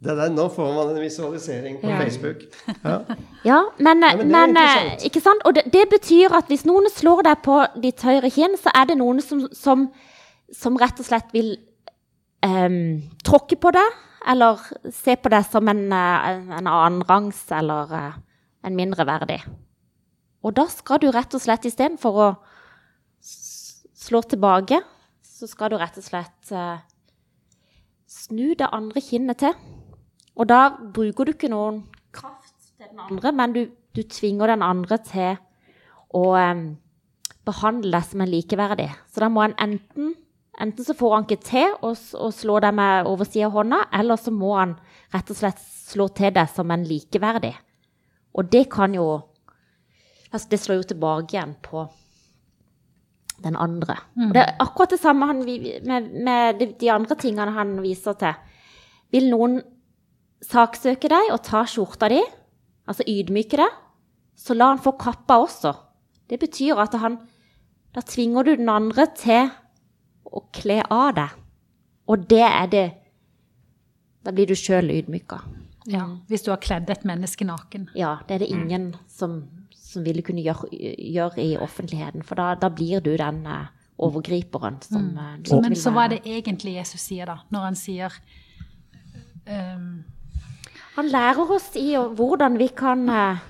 Det 0.05 0.12
der, 0.12 0.29
nå 0.29 0.49
får 0.53 0.75
man 0.76 0.91
en 0.93 1.00
visualisering 1.00 1.79
på 1.81 1.88
Ja. 1.88 1.99
Facebook. 2.03 2.43
Ja. 2.85 2.99
Ja, 3.45 3.61
men, 3.79 4.00
men 4.00 4.05
er 4.05 4.25
men, 4.25 4.57
eh, 4.57 5.05
ikke 5.07 5.21
sant? 5.21 5.41
Og 5.45 5.55
det, 5.55 5.62
det 5.73 5.87
betyr 5.91 6.35
at 6.37 6.50
hvis 6.50 6.67
noen 6.67 6.91
slår 6.91 7.23
deg 7.23 7.41
på 7.45 7.61
ditt 7.83 8.03
høyre 8.03 8.31
kinn, 8.31 8.57
så 8.61 8.73
er 8.75 8.91
det 8.91 8.99
noen 8.99 9.23
som, 9.23 9.47
som, 9.55 9.87
som 10.53 10.76
rett 10.76 11.00
og 11.00 11.07
slett 11.07 11.31
vil 11.33 11.55
um, 12.45 13.03
tråkke 13.25 13.57
på 13.57 13.71
deg, 13.73 13.95
eller 14.26 14.61
se 14.93 15.15
på 15.17 15.31
deg 15.33 15.47
som 15.49 15.69
en, 15.71 15.87
en, 15.93 16.50
en 16.59 16.67
annenrangs 16.67 17.45
eller 17.55 17.95
eh, 17.95 18.19
en 18.67 18.76
mindreverdig. 18.76 19.38
Og 20.45 20.57
da 20.59 20.67
skal 20.69 21.00
du 21.03 21.09
rett 21.15 21.33
og 21.35 21.41
slett 21.43 21.65
istedenfor 21.71 22.21
å 22.21 22.29
slå 23.23 24.21
tilbake, 24.29 24.83
så 25.23 25.49
skal 25.49 25.73
du 25.73 25.79
rett 25.81 25.97
og 25.99 26.05
slett 26.05 26.53
uh, 26.53 26.83
snu 28.11 28.53
det 28.59 28.69
andre 28.75 29.00
kinnet 29.00 29.41
til. 29.41 29.57
Og 30.37 30.49
da 30.49 30.61
bruker 30.76 31.26
du 31.26 31.33
ikke 31.33 31.50
noen 31.52 31.83
kraft 32.14 32.55
til 32.76 32.88
den 32.88 33.00
andre, 33.07 33.33
men 33.33 33.55
du, 33.57 33.62
du 33.97 34.02
tvinger 34.05 34.52
den 34.52 34.64
andre 34.64 34.99
til 35.05 35.38
å 36.16 36.25
um, 36.37 36.69
behandle 37.47 37.95
deg 37.95 38.09
som 38.09 38.23
en 38.23 38.33
likeverdig. 38.33 38.90
Så 39.12 39.25
da 39.25 39.33
må 39.33 39.45
han 39.47 39.59
enten 39.62 40.14
Enten 40.57 40.87
så 40.87 40.95
får 40.97 41.11
han 41.12 41.26
ikke 41.26 41.45
til 41.45 41.75
å, 41.85 41.90
slå 42.33 42.55
deg 42.64 42.73
med 42.78 43.09
oversida 43.11 43.50
av 43.50 43.59
hånda, 43.59 43.81
eller 43.99 44.16
så 44.16 44.33
må 44.33 44.55
han 44.57 44.71
rett 45.12 45.28
og 45.28 45.37
slett 45.37 45.61
slå 45.61 46.07
til 46.16 46.33
deg 46.33 46.49
som 46.49 46.73
en 46.73 46.87
likeverdig. 46.88 47.52
Og 48.40 48.49
det 48.52 48.62
kan 48.73 48.95
jo 48.97 49.05
altså 50.33 50.49
Det 50.50 50.59
slår 50.61 50.78
jo 50.81 50.87
tilbake 50.90 51.37
igjen 51.37 51.52
på 51.62 51.85
den 53.45 53.57
andre. 53.61 53.95
Og 54.16 54.33
det 54.35 54.43
er 54.43 54.57
akkurat 54.64 54.93
det 54.97 54.99
samme 55.00 55.28
han, 55.28 55.45
med, 55.45 56.09
med 56.25 56.64
de 56.81 56.90
andre 56.93 57.16
tingene 57.21 57.52
han 57.52 57.76
viser 57.85 58.16
til. 58.21 58.35
Vil 59.12 59.28
noen 59.28 59.61
saksøke 60.45 61.11
deg 61.11 61.33
og 61.33 61.43
ta 61.47 61.64
skjorta 61.69 62.11
di, 62.12 62.21
altså 62.87 63.07
ydmyke 63.09 63.59
deg, 63.61 63.81
så 64.37 64.57
la 64.57 64.71
han 64.73 64.83
få 64.83 64.93
kappa 65.00 65.38
også. 65.43 65.73
Det 66.28 66.40
betyr 66.43 66.83
at 66.83 66.95
han 67.00 67.23
Da 67.97 68.02
tvinger 68.05 68.45
du 68.45 68.50
den 68.59 68.69
andre 68.69 69.07
til 69.16 69.47
å 70.28 70.43
kle 70.52 70.83
av 70.93 71.14
deg. 71.16 71.31
Og 72.12 72.26
det 72.28 72.45
er 72.45 72.66
det 72.69 72.88
Da 74.21 74.35
blir 74.37 74.50
du 74.50 74.52
sjøl 74.52 74.90
ydmyka. 74.90 75.38
Ja, 75.87 76.02
hvis 76.28 76.43
du 76.43 76.50
har 76.50 76.59
kledd 76.61 76.90
et 76.90 77.07
menneske 77.07 77.47
naken. 77.47 77.87
Ja, 77.95 78.19
det 78.26 78.35
er 78.35 78.38
det 78.43 78.50
ingen 78.50 78.88
som, 79.09 79.45
som 79.71 80.02
ville 80.05 80.25
kunne 80.26 80.43
gjøre, 80.43 80.66
gjøre 80.75 81.45
i 81.45 81.57
offentligheten. 81.57 82.26
For 82.26 82.35
da, 82.35 82.57
da 82.59 82.69
blir 82.75 83.00
du 83.00 83.12
den 83.16 83.45
eh, 83.47 83.69
overgriperen 84.02 84.81
som 84.83 85.12
mm. 85.14 85.45
du 85.47 85.55
Men 85.61 85.71
vil 85.71 85.81
så 85.81 85.93
hva 85.95 86.09
er 86.09 86.16
det 86.16 86.21
egentlig 86.26 86.75
Jesus 86.75 87.07
sier, 87.07 87.31
da? 87.31 87.38
Når 87.55 87.69
han 87.69 87.78
sier 87.78 88.19
ehm, 89.47 90.05
Han 90.97 91.11
lærer 91.12 91.50
oss 91.57 91.71
i 91.76 91.91
hvordan 91.97 92.57
vi 92.61 92.69
kan 92.76 93.03
uh, 93.11 93.43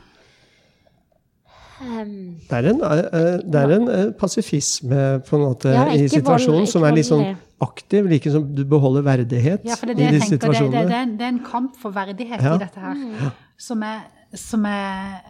Det 2.50 2.56
er 2.58 2.70
en, 2.72 2.80
uh, 2.82 3.38
det 3.44 3.60
er 3.60 3.74
en 3.76 3.88
uh, 3.88 4.12
pasifisme 4.18 5.02
på 5.28 5.36
en 5.38 5.44
måte 5.44 5.74
Ja, 5.74 5.84
i 5.92 6.08
situasjonen 6.08 6.64
vold- 6.64 6.72
som 6.72 6.86
er 6.88 6.96
litt 6.96 7.08
sånn 7.08 7.36
aktiv, 7.62 8.08
like 8.10 8.32
som 8.32 8.48
du 8.56 8.64
beholder 8.68 9.04
verdighet 9.06 9.64
Ja, 9.68 9.76
for 9.78 9.86
det 9.86 9.96
er 9.96 10.00
i 10.00 10.04
det 10.04 10.10
de. 10.10 10.18
Det, 10.18 10.20
det, 10.20 10.30
situasjonene. 10.34 10.82
det, 10.90 11.18
det 11.20 11.28
er 11.28 11.32
en 11.34 11.44
kamp 11.46 11.78
for 11.80 11.94
verdighet 11.94 12.42
Ja. 12.42 12.56
i 12.56 12.64
dette 12.64 12.80
her. 12.80 13.30
Som 13.58 13.82
er, 13.86 14.04
som 14.34 14.64
er 14.68 15.22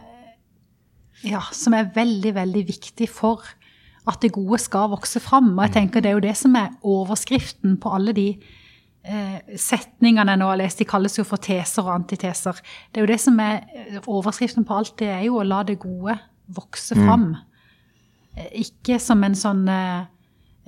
Ja, 1.25 1.41
som 1.51 1.73
er 1.73 1.87
veldig, 1.95 2.33
veldig 2.35 2.67
viktig 2.67 3.09
for 3.09 3.41
at 4.07 4.21
det 4.21 4.31
gode 4.31 4.59
skal 4.63 4.89
vokse 4.91 5.19
fram. 5.19 5.49
Og 5.57 5.65
jeg 5.65 5.73
tenker 5.73 5.99
det 5.99 6.09
er 6.11 6.15
jo 6.15 6.23
det 6.23 6.35
som 6.39 6.55
er 6.55 6.69
overskriften 6.83 7.77
på 7.81 7.91
alle 7.91 8.13
de 8.15 8.27
setningene 9.07 10.33
jeg 10.33 10.41
nå 10.41 10.47
har 10.49 10.59
lest. 10.59 10.81
De 10.81 10.87
kalles 10.87 11.17
jo 11.17 11.25
for 11.27 11.41
teser 11.43 11.85
og 11.85 11.93
antiteser. 11.95 12.59
Det 12.91 13.01
er 13.01 13.05
jo 13.05 13.11
det 13.13 13.19
som 13.23 13.39
er 13.43 13.61
eh, 13.75 13.99
overskriften 14.03 14.67
på 14.67 14.79
alt. 14.79 14.95
Det 14.99 15.09
er 15.13 15.23
jo 15.27 15.39
å 15.39 15.45
la 15.47 15.61
det 15.67 15.79
gode 15.81 16.17
vokse 16.57 16.97
fram. 16.97 17.29
Mm. 17.35 18.49
Ikke 18.63 18.99
som 19.01 19.23
en 19.25 19.37
sånn 19.37 19.63
eh, 19.71 20.07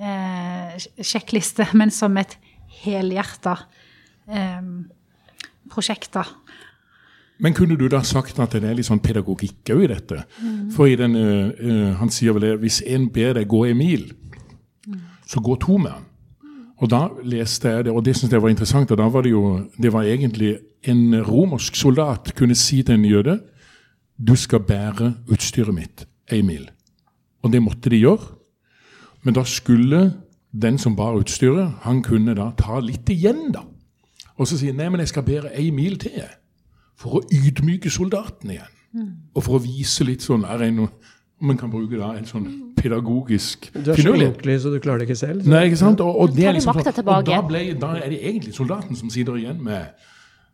eh, 0.00 0.88
sjekkliste, 0.98 1.68
men 1.80 1.92
som 1.94 2.16
et 2.20 2.38
helhjerta 2.80 3.58
eh, 4.30 4.62
prosjekt. 5.70 6.14
da. 6.16 6.24
Men 7.40 7.56
kunne 7.56 7.76
du 7.80 7.86
da 7.88 8.02
sagt 8.04 8.38
at 8.42 8.52
det 8.52 8.68
er 8.68 8.76
litt 8.76 8.88
sånn 8.88 9.00
pedagogikk 9.00 9.72
òg 9.72 9.86
i 9.86 9.92
dette? 9.94 10.24
For 10.74 10.90
i 10.90 10.96
den, 11.00 11.16
uh, 11.16 11.48
uh, 11.56 11.92
han 11.96 12.12
sier 12.12 12.36
vel 12.36 12.44
det 12.44 12.50
hvis 12.60 12.82
en 12.84 13.06
ber 13.12 13.38
deg 13.38 13.48
gå 13.48 13.62
en 13.70 13.78
mil, 13.78 14.10
så 15.30 15.40
gå 15.40 15.56
to 15.62 15.78
med 15.80 15.94
han. 15.94 16.09
Og 16.80 16.88
da 16.90 17.06
leste 17.22 17.68
jeg 17.68 17.84
det, 17.84 17.92
og 17.92 18.04
det 18.04 18.16
syntes 18.16 18.32
jeg 18.32 18.42
var 18.42 18.52
interessant. 18.52 18.90
og 18.90 18.98
da 18.98 19.08
var 19.08 19.22
Det 19.22 19.30
jo, 19.30 19.68
det 19.82 19.92
var 19.92 20.02
egentlig 20.02 20.58
en 20.82 21.22
romersk 21.22 21.74
soldat 21.76 22.32
kunne 22.36 22.54
si 22.54 22.82
til 22.82 22.94
en 22.94 23.04
jøde 23.04 23.40
du 24.26 24.36
skal 24.36 24.60
bære 24.60 25.14
utstyret 25.28 25.74
mitt 25.74 26.06
ei 26.30 26.42
mil. 26.42 26.70
Og 27.42 27.52
det 27.52 27.62
måtte 27.62 27.90
de 27.90 27.96
gjøre. 27.96 28.36
Men 29.22 29.34
da 29.34 29.44
skulle 29.44 30.14
den 30.62 30.78
som 30.78 30.96
bar 30.96 31.16
utstyret, 31.16 31.72
han 31.82 32.02
kunne 32.02 32.34
da 32.34 32.50
ta 32.58 32.80
litt 32.80 33.08
igjen, 33.08 33.52
da. 33.52 33.62
Og 34.36 34.48
så 34.48 34.58
sier 34.58 34.72
nei, 34.72 34.88
men 34.88 35.00
jeg 35.00 35.08
skal 35.08 35.22
bære 35.22 35.54
ei 35.56 35.70
mil 35.70 35.98
til. 35.98 36.22
for 37.00 37.16
å 37.16 37.20
ydmyke 37.32 37.88
soldaten 37.90 38.50
igjen. 38.50 38.74
Og 39.34 39.44
for 39.44 39.56
å 39.56 39.62
vise 39.64 40.04
litt 40.04 40.20
sånn 40.20 40.44
er 40.44 40.66
jeg 40.66 40.74
noe, 40.76 40.90
man 41.40 41.56
kan 41.56 41.70
bruke 41.70 41.96
da 41.98 42.12
en 42.18 42.24
sånn 42.28 42.46
pedagogisk 42.76 43.70
Du 43.72 43.90
er 43.90 43.96
så 43.96 44.12
ordentlig, 44.12 44.60
så 44.60 44.70
du 44.72 44.78
klarer 44.80 44.98
det 44.98 45.08
ikke 45.08 45.16
selv. 45.18 45.42
så- 45.44 45.48
Nei, 45.50 45.64
ikke 45.70 45.76
sant? 45.80 46.00
Og, 46.00 46.20
og, 46.20 46.34
det 46.36 46.44
er 46.46 46.52
liksom, 46.52 46.74
sånn- 46.74 47.06
og 47.18 47.24
da, 47.24 47.40
ble, 47.48 47.74
da 47.80 47.86
er 47.96 48.08
det 48.10 48.20
egentlig 48.22 48.54
soldaten 48.54 48.96
som 48.96 49.10
sitter 49.10 49.32
igjen 49.40 49.62
med, 49.62 49.86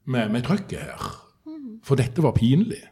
med, 0.07 0.31
med 0.33 0.43
trøkket 0.45 0.79
her. 0.79 1.11
For 1.83 1.95
dette 1.97 2.23
var 2.23 2.33
pinlig. 2.33 2.83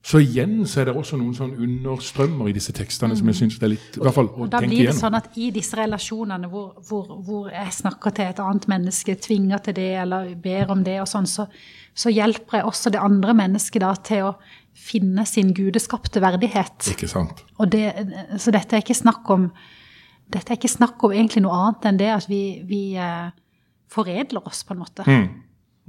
Så 0.00 0.22
igjen 0.24 0.62
så 0.64 0.80
er 0.80 0.88
det 0.88 0.94
også 0.96 1.18
noen 1.20 1.34
sånn 1.36 1.50
understrømmer 1.60 2.48
i 2.48 2.54
disse 2.56 2.72
tekstene 2.72 3.16
som 3.18 3.28
jeg 3.28 3.36
syns 3.36 3.58
det 3.60 3.66
er 3.66 3.72
litt 3.74 3.98
i 3.98 4.00
hvert 4.00 4.16
fall 4.16 4.30
å 4.30 4.46
Og 4.46 4.52
da 4.52 4.62
blir 4.62 4.70
det 4.70 4.78
igjennom. 4.78 5.00
sånn 5.02 5.18
at 5.18 5.36
i 5.36 5.50
disse 5.52 5.76
relasjonene 5.76 6.48
hvor, 6.48 6.70
hvor, 6.88 7.10
hvor 7.26 7.50
jeg 7.52 7.74
snakker 7.76 8.14
til 8.16 8.30
et 8.32 8.40
annet 8.40 8.64
menneske, 8.72 9.18
tvinger 9.20 9.60
til 9.66 9.76
det 9.76 9.90
eller 10.06 10.32
ber 10.40 10.72
om 10.72 10.86
det 10.86 10.96
og 11.02 11.10
sånn, 11.10 11.28
så, 11.28 11.44
så 11.92 12.12
hjelper 12.14 12.60
jeg 12.62 12.70
også 12.70 12.94
det 12.96 13.02
andre 13.04 13.36
mennesket 13.42 13.84
da 13.84 13.92
til 14.08 14.30
å 14.30 14.32
finne 14.80 15.26
sin 15.28 15.52
gudeskapte 15.52 16.22
verdighet. 16.24 16.88
Ikke 16.94 17.10
sant? 17.10 17.44
Og 17.60 17.68
det, 17.68 17.84
så 18.40 18.56
dette 18.56 18.78
er 18.78 18.86
ikke 18.86 18.96
snakk 18.96 19.28
om 19.36 19.50
dette 20.30 20.52
er 20.54 20.60
ikke 20.60 20.70
snakk 20.70 21.02
om 21.04 21.12
egentlig 21.12 21.42
noe 21.44 21.56
annet 21.58 21.86
enn 21.90 21.98
det 22.00 22.10
at 22.14 22.28
vi, 22.30 22.42
vi 22.64 22.82
eh, 22.94 23.32
foredler 23.90 24.46
oss, 24.46 24.62
på 24.64 24.76
en 24.76 24.84
måte. 24.84 25.06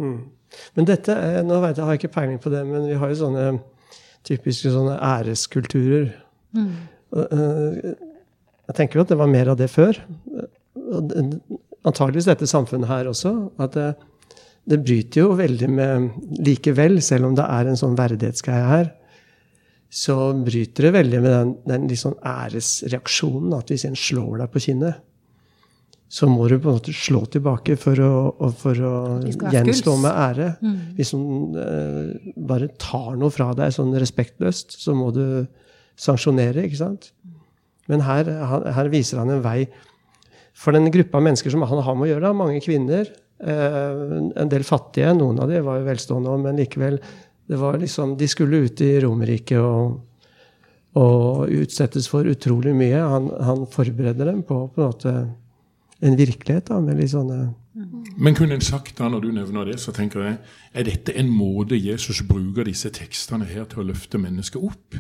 Men 0.02 0.88
dette 0.88 1.14
er, 1.14 1.44
nå 1.46 1.60
vet 1.62 1.78
jeg, 1.78 1.86
har 1.86 1.96
jeg 1.96 2.02
ikke 2.02 2.16
peiling 2.16 2.42
på 2.42 2.52
det, 2.52 2.64
men 2.68 2.88
vi 2.90 2.98
har 2.98 3.12
jo 3.14 3.20
sånne 3.22 3.46
typiske 4.28 4.72
sånne 4.74 4.98
æreskulturer. 4.98 6.12
Og, 7.12 7.26
eh, 7.34 7.94
Jeg 8.72 8.76
tenker 8.78 8.96
jo 8.96 9.02
at 9.02 9.10
det 9.12 9.18
var 9.20 9.28
mer 9.28 9.50
av 9.52 9.58
det 9.58 9.68
før. 9.70 9.98
Antageligvis 11.84 12.30
dette 12.30 12.48
samfunnet 12.48 12.88
her 12.88 13.10
også. 13.10 13.52
At 13.60 13.74
det, 13.74 13.96
det 14.70 14.80
bryter 14.86 15.26
jo 15.26 15.36
veldig 15.36 15.70
med 15.70 16.12
Likevel, 16.46 17.02
selv 17.02 17.26
om 17.28 17.36
det 17.36 17.44
er 17.44 17.68
en 17.68 17.80
sånn 17.80 17.98
verdighetsgreie 17.98 18.68
her, 18.70 18.92
så 19.92 20.16
bryter 20.46 20.88
det 20.88 20.94
veldig 20.96 21.22
med 21.22 21.32
den, 21.68 21.88
den 21.90 22.00
sånn 22.00 22.16
æresreaksjonen. 22.24 23.58
At 23.58 23.74
hvis 23.74 23.84
en 23.90 23.98
slår 24.00 24.46
deg 24.46 24.54
på 24.54 24.64
kinnet, 24.64 25.02
så 26.12 26.28
må 26.28 26.50
du 26.52 26.58
på 26.60 26.68
en 26.68 26.76
måte 26.76 26.94
slå 26.96 27.22
tilbake 27.32 27.78
for 27.80 28.00
å, 28.04 28.16
for 28.60 28.80
å 28.84 28.96
gjenstå 29.24 29.94
med 30.04 30.12
ære. 30.12 30.48
Hvis 30.98 31.14
noen 31.16 31.56
eh, 31.62 32.34
bare 32.36 32.68
tar 32.82 33.16
noe 33.20 33.32
fra 33.32 33.54
deg 33.56 33.72
sånn 33.72 33.96
respektløst, 33.96 34.76
så 34.82 34.96
må 34.98 35.08
du 35.16 35.24
sanksjonere, 35.96 36.66
ikke 36.68 36.82
sant? 36.82 37.14
Men 37.88 38.04
her, 38.04 38.28
her 38.76 38.92
viser 38.92 39.22
han 39.22 39.32
en 39.32 39.44
vei 39.46 39.64
for 40.52 40.76
den 40.76 40.92
gruppa 40.92 41.24
mennesker 41.24 41.54
som 41.54 41.64
han 41.64 41.84
har 41.86 41.96
med 41.96 42.10
å 42.10 42.12
gjøre, 42.12 42.36
mange 42.36 42.60
kvinner, 42.64 43.08
eh, 43.40 44.06
en 44.36 44.52
del 44.52 44.68
fattige, 44.68 45.16
noen 45.16 45.40
av 45.40 45.48
dem 45.52 45.64
var 45.66 45.80
jo 45.80 45.88
velstående, 45.88 46.38
men 46.44 46.60
likevel 46.60 47.00
det 47.52 47.58
var 47.60 47.80
liksom, 47.80 48.14
De 48.20 48.28
skulle 48.32 48.62
ut 48.64 48.82
i 48.84 48.94
Romerike 49.04 49.58
og, 49.60 49.98
og 50.96 51.50
utsettes 51.52 52.06
for 52.08 52.28
utrolig 52.30 52.72
mye. 52.78 53.00
Han, 53.00 53.28
han 53.44 53.66
forbereder 53.68 54.30
dem 54.30 54.44
på, 54.48 54.60
på 54.72 54.80
en 54.80 54.88
måte 54.88 55.14
en 56.02 56.18
virkelighet 56.18 56.68
da, 56.70 56.80
med 56.82 56.98
litt 56.98 57.12
sånne 57.14 57.54
Men 58.18 58.36
kunne 58.36 58.54
en 58.58 58.62
sagt 58.62 58.98
da, 58.98 59.08
når 59.10 59.22
du 59.22 59.32
nevner 59.32 59.66
det, 59.70 59.78
så 59.80 59.92
tenker 59.96 60.24
jeg, 60.26 60.38
er 60.74 60.84
dette 60.84 61.14
en 61.18 61.30
måte 61.32 61.78
Jesus 61.80 62.22
bruker 62.28 62.64
disse 62.68 62.90
tekstene 62.92 63.46
her 63.48 63.64
til 63.72 63.80
å 63.84 63.86
løfte 63.88 64.18
mennesket 64.20 64.62
opp? 64.62 64.98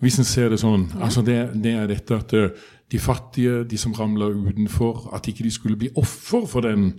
Hvis 0.00 0.18
en 0.18 0.24
ser 0.28 0.48
det 0.52 0.58
sånn, 0.60 0.86
altså 1.00 1.22
det, 1.24 1.36
det 1.62 1.72
er 1.74 1.86
dette 1.90 2.16
at 2.16 2.32
eh, 2.36 2.50
de 2.92 2.98
fattige, 3.00 3.64
de 3.68 3.76
som 3.80 3.92
ramler 3.96 4.34
utenfor, 4.36 5.10
at 5.16 5.26
ikke 5.28 5.44
de 5.44 5.50
skulle 5.50 5.76
bli 5.80 5.88
offer 5.96 6.46
for 6.46 6.60
den, 6.64 6.94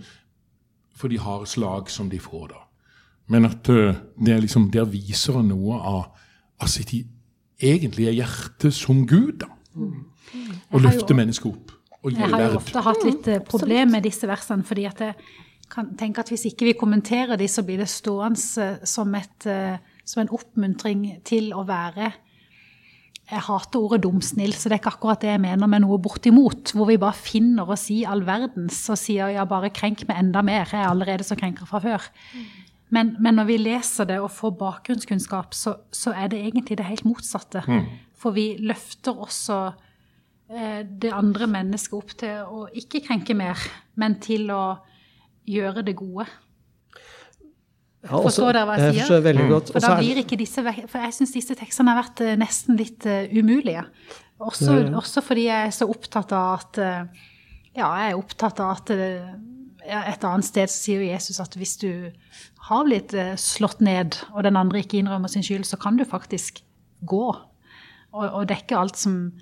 for 0.98 1.08
de 1.08 1.18
harde 1.22 1.46
slag 1.50 1.90
som 1.90 2.08
de 2.10 2.18
får 2.18 2.48
da. 2.52 2.62
Men 3.28 3.44
at 3.46 3.68
eh, 3.70 3.94
det 4.18 4.34
er 4.34 4.40
liksom, 4.42 4.70
der 4.74 4.84
viser 4.90 5.38
han 5.38 5.48
noe 5.52 5.78
av, 5.78 6.04
av 6.60 6.68
sitt 6.68 6.92
i- 6.94 7.06
egentlige 7.60 8.12
hjerte 8.18 8.70
som 8.74 9.06
Gud 9.06 9.40
da. 9.44 9.50
Og 10.72 10.80
løfte 10.82 11.14
mennesket 11.14 11.46
opp. 11.50 11.72
Og 12.08 12.16
Jeg 12.16 12.32
har 12.32 12.44
jo 12.46 12.56
ofte 12.60 12.84
hatt 12.84 13.04
litt 13.06 13.28
mm, 13.28 13.44
problem 13.48 13.94
med 13.96 14.06
disse 14.06 14.28
versene, 14.28 14.66
fordi 14.66 14.86
at 14.88 15.02
jeg 15.04 15.16
kan 15.72 15.92
tenke 16.00 16.24
at 16.24 16.30
hvis 16.32 16.46
ikke 16.50 16.70
vi 16.70 16.78
kommenterer 16.78 17.38
de, 17.40 17.48
så 17.50 17.64
blir 17.66 17.82
det 17.82 17.90
stående 17.92 18.40
eh, 18.64 18.86
som, 18.88 19.12
et, 19.18 19.48
eh, 19.48 20.00
som 20.08 20.24
en 20.24 20.32
oppmuntring 20.38 21.04
til 21.28 21.52
å 21.56 21.66
være 21.68 22.14
Jeg 23.28 23.44
hater 23.44 23.82
ordet 23.84 24.00
dumsnill, 24.06 24.54
så 24.56 24.70
det 24.70 24.78
er 24.78 24.80
ikke 24.80 24.94
akkurat 24.94 25.20
det 25.20 25.34
jeg 25.34 25.42
mener 25.42 25.68
med 25.68 25.82
noe 25.84 25.98
bortimot. 26.00 26.72
Hvor 26.72 26.88
vi 26.88 26.96
bare 26.96 27.12
finner 27.12 27.68
oss 27.68 27.90
i 27.92 27.98
all 28.08 28.22
verdens 28.24 28.78
og 28.88 28.96
sier 28.96 29.34
ja, 29.34 29.44
bare 29.44 29.68
krenk 29.68 30.06
meg 30.08 30.22
enda 30.22 30.40
mer. 30.40 30.64
Jeg 30.72 30.80
er 30.80 30.88
allerede 30.88 31.26
så 31.28 31.36
krenker 31.36 31.68
fra 31.68 31.82
før. 31.84 32.06
Men, 32.88 33.10
men 33.20 33.36
når 33.36 33.50
vi 33.50 33.58
leser 33.60 34.08
det 34.08 34.16
og 34.22 34.32
får 34.32 34.54
bakgrunnskunnskap, 34.62 35.52
så, 35.52 35.74
så 35.92 36.14
er 36.16 36.32
det 36.32 36.40
egentlig 36.40 36.78
det 36.80 36.88
helt 36.88 37.04
motsatte. 37.04 37.66
For 38.16 38.32
vi 38.32 38.54
løfter 38.64 39.20
også 39.28 39.58
det 40.48 41.10
andre 41.12 41.46
mennesket 41.50 41.92
opp 41.98 42.14
til 42.16 42.44
å 42.48 42.66
ikke 42.72 43.02
krenke 43.04 43.34
mer, 43.36 43.60
men 44.00 44.14
til 44.24 44.46
å 44.54 44.78
gjøre 45.48 45.82
det 45.84 45.96
gode. 45.98 46.24
Ja, 48.04 48.14
også- 48.14 48.28
Forstår 48.28 48.52
dere 48.52 48.66
hva 48.66 48.76
jeg 48.78 48.84
jeg 48.86 48.94
sier? 48.94 49.02
forstår 49.02 49.22
veldig 49.22 49.48
godt. 49.48 49.72
For 49.72 49.80
da 49.80 49.96
blir 49.98 50.16
ikke 50.22 50.38
disse 50.38 50.62
For 50.88 50.98
jeg 51.02 51.12
syns 51.12 51.32
disse 51.32 51.54
tekstene 51.58 51.90
har 51.92 52.02
vært 52.04 52.20
eh, 52.20 52.36
nesten 52.36 52.76
litt 52.78 53.06
eh, 53.06 53.26
umulige. 53.34 53.84
Også, 54.38 54.70
ja, 54.70 54.90
ja. 54.90 54.96
også 54.96 55.20
fordi 55.20 55.44
jeg 55.48 55.66
er 55.66 55.74
så 55.74 55.88
opptatt 55.90 56.32
av 56.32 56.60
at 56.60 56.78
eh, 56.78 57.04
Ja, 57.76 57.90
jeg 57.98 58.12
er 58.12 58.18
opptatt 58.18 58.60
av 58.60 58.76
at 58.76 58.90
eh, 58.90 59.34
Et 59.88 60.24
annet 60.24 60.44
sted 60.44 60.68
sier 60.70 61.00
Jesus 61.00 61.40
at 61.40 61.54
hvis 61.56 61.76
du 61.80 62.12
har 62.68 62.84
blitt 62.84 63.14
eh, 63.14 63.34
slått 63.36 63.80
ned, 63.80 64.16
og 64.34 64.44
den 64.44 64.56
andre 64.56 64.78
ikke 64.82 64.98
innrømmer 64.98 65.28
sin 65.28 65.42
skyld, 65.42 65.64
så 65.64 65.76
kan 65.80 65.96
du 65.96 66.04
faktisk 66.04 66.62
gå. 67.04 67.26
Og, 68.12 68.24
og 68.32 68.50
er 68.50 68.76
alt 68.76 68.96
som 68.96 69.32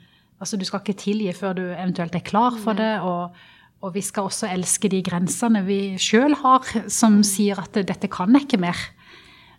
Altså, 0.40 0.56
du 0.56 0.64
skal 0.68 0.82
ikke 0.82 0.98
tilgi 1.00 1.32
før 1.32 1.54
du 1.56 1.62
eventuelt 1.72 2.14
er 2.14 2.24
klar 2.26 2.56
for 2.60 2.76
det. 2.76 3.00
og 3.00 3.36
og 3.84 3.94
vi 3.94 4.00
skal 4.00 4.26
også 4.26 4.48
elske 4.50 4.88
de 4.90 5.02
grensene 5.04 5.60
vi 5.66 5.78
sjøl 6.00 6.34
har, 6.40 6.64
som 6.88 7.20
sier 7.26 7.60
at 7.60 7.76
dette 7.76 8.08
kan 8.10 8.32
jeg 8.34 8.46
ikke 8.46 8.60
mer. 8.62 8.78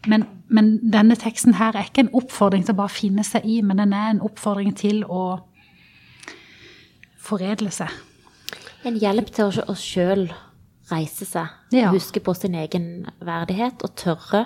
Men, 0.10 0.26
men 0.50 0.78
denne 0.94 1.18
teksten 1.20 1.56
her 1.60 1.76
er 1.78 1.88
ikke 1.88 2.06
en 2.06 2.14
oppfordring 2.18 2.66
til 2.66 2.76
å 2.76 2.80
bare 2.82 2.94
finne 2.94 3.26
seg 3.28 3.46
i, 3.48 3.60
men 3.66 3.82
den 3.82 3.94
er 3.96 4.12
en 4.12 4.24
oppfordring 4.26 4.74
til 4.78 5.04
å 5.06 5.40
foredle 7.28 7.72
seg. 7.74 7.94
En 8.88 8.98
hjelp 9.00 9.32
til 9.36 9.50
å, 9.68 9.76
sjøl 9.76 10.28
reise 10.92 11.28
seg, 11.28 11.50
Ja. 11.76 11.92
huske 11.92 12.22
på 12.24 12.34
sin 12.38 12.56
egen 12.56 13.08
verdighet 13.20 13.84
og 13.84 13.96
tørre. 14.00 14.46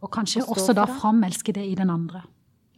Og 0.00 0.10
kanskje 0.12 0.44
også 0.46 0.74
da 0.76 0.86
framelske 0.88 1.52
det 1.52 1.66
i 1.66 1.74
den 1.78 1.90
andre. 1.90 2.22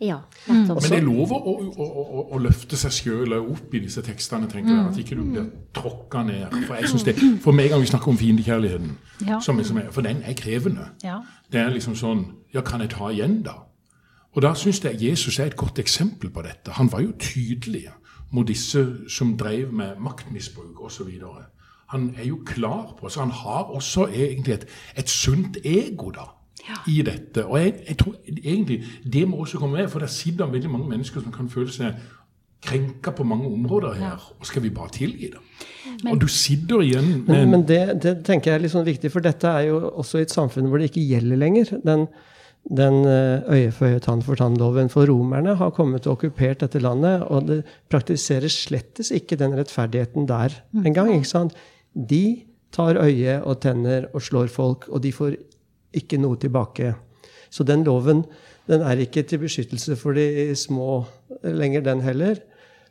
Ja, 0.00 0.16
nettopp. 0.46 0.82
Men 0.82 0.90
det 0.90 0.98
er 0.98 1.06
lov 1.06 1.32
å, 1.34 1.38
å, 1.50 1.84
å, 1.84 2.20
å, 2.34 2.38
løfte 2.38 2.78
seg 2.78 2.92
sjøl 2.94 3.32
opp 3.34 3.72
i 3.74 3.80
disse 3.82 4.02
tekstene, 4.06 4.46
tenker 4.50 4.70
jeg. 4.70 4.84
At 4.92 4.98
ikke 5.02 5.16
du 5.18 5.24
blir 5.26 5.48
tråkka 5.74 6.22
ned. 6.22 6.54
For 6.68 6.78
jeg 6.78 6.92
synes 6.92 7.06
det, 7.08 7.16
for 7.42 7.56
med 7.56 7.66
en 7.66 7.70
gang 7.74 7.82
vi 7.82 7.90
snakker 7.90 8.12
om 8.12 8.18
fiendekjærligheten, 8.18 8.92
Ja. 9.26 9.40
som 9.40 9.58
som 9.64 9.76
er, 9.76 9.90
for 9.90 10.06
den 10.06 10.22
er 10.22 10.34
krevende. 10.38 10.92
Ja. 11.02 11.18
Det 11.52 11.60
er 11.60 11.70
liksom 11.74 11.96
sånn 11.96 12.26
Ja, 12.54 12.62
kan 12.64 12.80
jeg 12.80 12.90
ta 12.90 13.10
igjen, 13.10 13.42
da? 13.42 13.52
Og 14.32 14.42
da 14.42 14.54
syns 14.54 14.80
jeg 14.84 15.02
Jesus 15.02 15.38
er 15.38 15.50
et 15.50 15.56
godt 15.56 15.78
eksempel 15.78 16.30
på 16.30 16.42
dette. 16.42 16.70
Han 16.78 16.92
var 16.92 17.00
jo 17.00 17.12
tydelig 17.18 17.88
mot 18.30 18.46
disse 18.48 18.86
som 19.08 19.36
drev 19.36 19.72
med 19.72 19.98
maktmisbruk 20.00 20.80
osv. 20.80 21.10
Han 21.88 22.14
er 22.16 22.24
jo 22.24 22.38
klar 22.46 22.94
på 23.00 23.08
Så 23.08 23.20
han 23.20 23.30
har 23.30 23.62
også 23.64 24.06
egentlig 24.06 24.54
et, 24.54 24.66
et 24.96 25.10
sunt 25.10 25.56
ego, 25.64 26.10
da. 26.10 26.37
I 26.88 27.02
dette. 27.06 27.44
Og 27.46 27.58
jeg, 27.60 27.74
jeg 27.88 27.98
tror 27.98 28.14
egentlig 28.28 28.82
det 29.12 29.28
må 29.28 29.42
også 29.44 29.58
komme 29.58 29.78
med, 29.78 29.88
for 29.88 30.04
der 30.04 30.10
sitter 30.12 30.46
veldig 30.46 30.70
mange 30.70 30.88
mennesker 30.88 31.22
som 31.24 31.32
kan 31.32 31.48
føle 31.48 31.72
seg 31.72 31.98
krenka 32.64 33.12
på 33.14 33.24
mange 33.24 33.46
områder 33.46 33.98
her. 34.00 34.24
Og 34.38 34.46
skal 34.46 34.62
vi 34.62 34.70
bare 34.74 34.94
tilgi 34.94 35.30
det? 35.34 35.44
og 36.10 36.20
du 36.20 36.28
sitter 36.30 36.82
igjen 36.84 37.06
med 37.26 37.28
Men, 37.32 37.50
men 37.50 37.62
det, 37.66 38.02
det 38.02 38.18
tenker 38.26 38.52
jeg 38.52 38.58
er 38.58 38.64
litt 38.66 38.74
sånn 38.74 38.86
viktig, 38.86 39.10
for 39.10 39.24
dette 39.24 39.50
er 39.50 39.68
jo 39.70 39.78
også 39.88 40.20
i 40.20 40.26
et 40.26 40.34
samfunn 40.34 40.68
hvor 40.68 40.78
det 40.78 40.90
ikke 40.90 41.06
gjelder 41.06 41.40
lenger. 41.40 41.72
Den, 41.86 42.04
den 42.68 43.00
eh, 43.08 43.48
øye 43.48 43.72
for 43.74 43.88
øye, 43.88 44.02
tann 44.04 44.22
for 44.22 44.38
tann-loven 44.38 44.92
for 44.92 45.08
romerne 45.10 45.56
har 45.58 45.72
kommet 45.74 46.06
og 46.06 46.18
okkupert 46.18 46.62
dette 46.62 46.82
landet, 46.82 47.24
og 47.26 47.48
det 47.48 47.62
praktiseres 47.90 48.58
slettes 48.66 49.10
ikke 49.14 49.38
den 49.40 49.56
rettferdigheten 49.58 50.28
der 50.28 50.60
engang. 50.84 51.14
ikke 51.16 51.32
sant? 51.32 51.56
De 51.94 52.44
tar 52.74 53.00
øye 53.00 53.40
og 53.42 53.62
tenner 53.64 54.10
og 54.12 54.22
slår 54.22 54.52
folk, 54.52 54.88
og 54.92 55.02
de 55.02 55.14
får 55.14 55.38
ikke 55.96 56.20
noe 56.20 56.38
tilbake. 56.40 56.94
Så 57.50 57.64
den 57.64 57.84
loven 57.86 58.24
den 58.68 58.84
er 58.84 59.00
ikke 59.00 59.24
til 59.24 59.40
beskyttelse 59.40 59.96
for 59.96 60.16
de 60.16 60.52
små 60.58 61.06
lenger, 61.42 61.80
den 61.86 62.02
heller. 62.04 62.42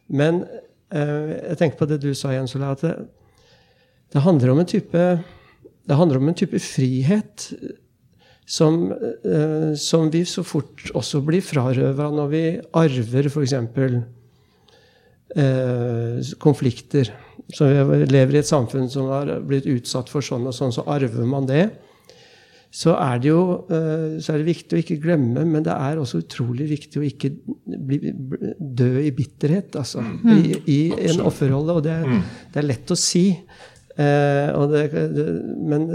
Men 0.09 0.43
eh, 0.89 1.33
jeg 1.51 1.57
tenker 1.59 1.77
på 1.77 1.89
det 1.89 2.01
du 2.01 2.13
sa, 2.17 2.31
Jens 2.33 2.55
Ola, 2.57 2.73
at 2.73 2.85
det, 2.85 2.95
det 4.15 4.23
handler 4.25 4.53
om 4.55 4.63
en 4.63 4.69
type 4.69 5.03
det 5.87 5.95
handler 5.95 6.19
om 6.19 6.27
en 6.27 6.35
type 6.35 6.59
frihet 6.59 7.47
som, 8.47 8.91
eh, 8.91 9.73
som 9.75 10.09
vi 10.11 10.25
så 10.27 10.43
fort 10.43 10.89
også 10.95 11.21
blir 11.23 11.43
frarøva 11.43 12.09
når 12.11 12.29
vi 12.31 12.43
arver 12.75 13.29
f.eks. 13.31 13.53
Eh, 15.37 16.35
konflikter. 16.43 17.11
Så 17.53 17.69
vi 17.71 18.01
lever 18.07 18.35
i 18.35 18.41
et 18.41 18.49
samfunn 18.49 18.89
som 18.91 19.07
har 19.13 19.31
blitt 19.47 19.67
utsatt 19.71 20.11
for 20.11 20.23
sånn 20.23 20.47
og 20.47 20.55
sånn, 20.55 20.75
så 20.75 20.83
arver 20.91 21.27
man 21.27 21.47
det. 21.47 21.69
Så 22.77 22.93
er 22.93 23.21
det 23.23 23.31
jo 23.31 23.39
eh, 23.73 24.17
så 24.21 24.35
er 24.35 24.41
det 24.43 24.49
viktig 24.51 24.75
å 24.77 24.81
ikke 24.83 24.99
glemme, 25.01 25.41
men 25.49 25.63
det 25.65 25.73
er 25.73 25.97
også 25.97 26.19
utrolig 26.21 26.67
viktig 26.69 26.99
å 27.01 27.05
ikke 27.07 27.31
bli, 27.65 28.11
dø 28.59 28.91
i 29.01 29.09
bitterhet, 29.17 29.73
altså. 29.79 30.03
I, 30.29 30.59
i 30.69 30.77
en 31.09 31.23
offerrolle. 31.25 31.79
Og 31.79 31.87
det, 31.87 31.95
det 32.53 32.61
er 32.61 32.67
lett 32.69 32.93
å 32.93 32.97
si. 32.99 33.23
Eh, 33.97 34.51
og 34.53 34.75
det, 34.75 34.83
det, 35.15 35.25
men 35.71 35.87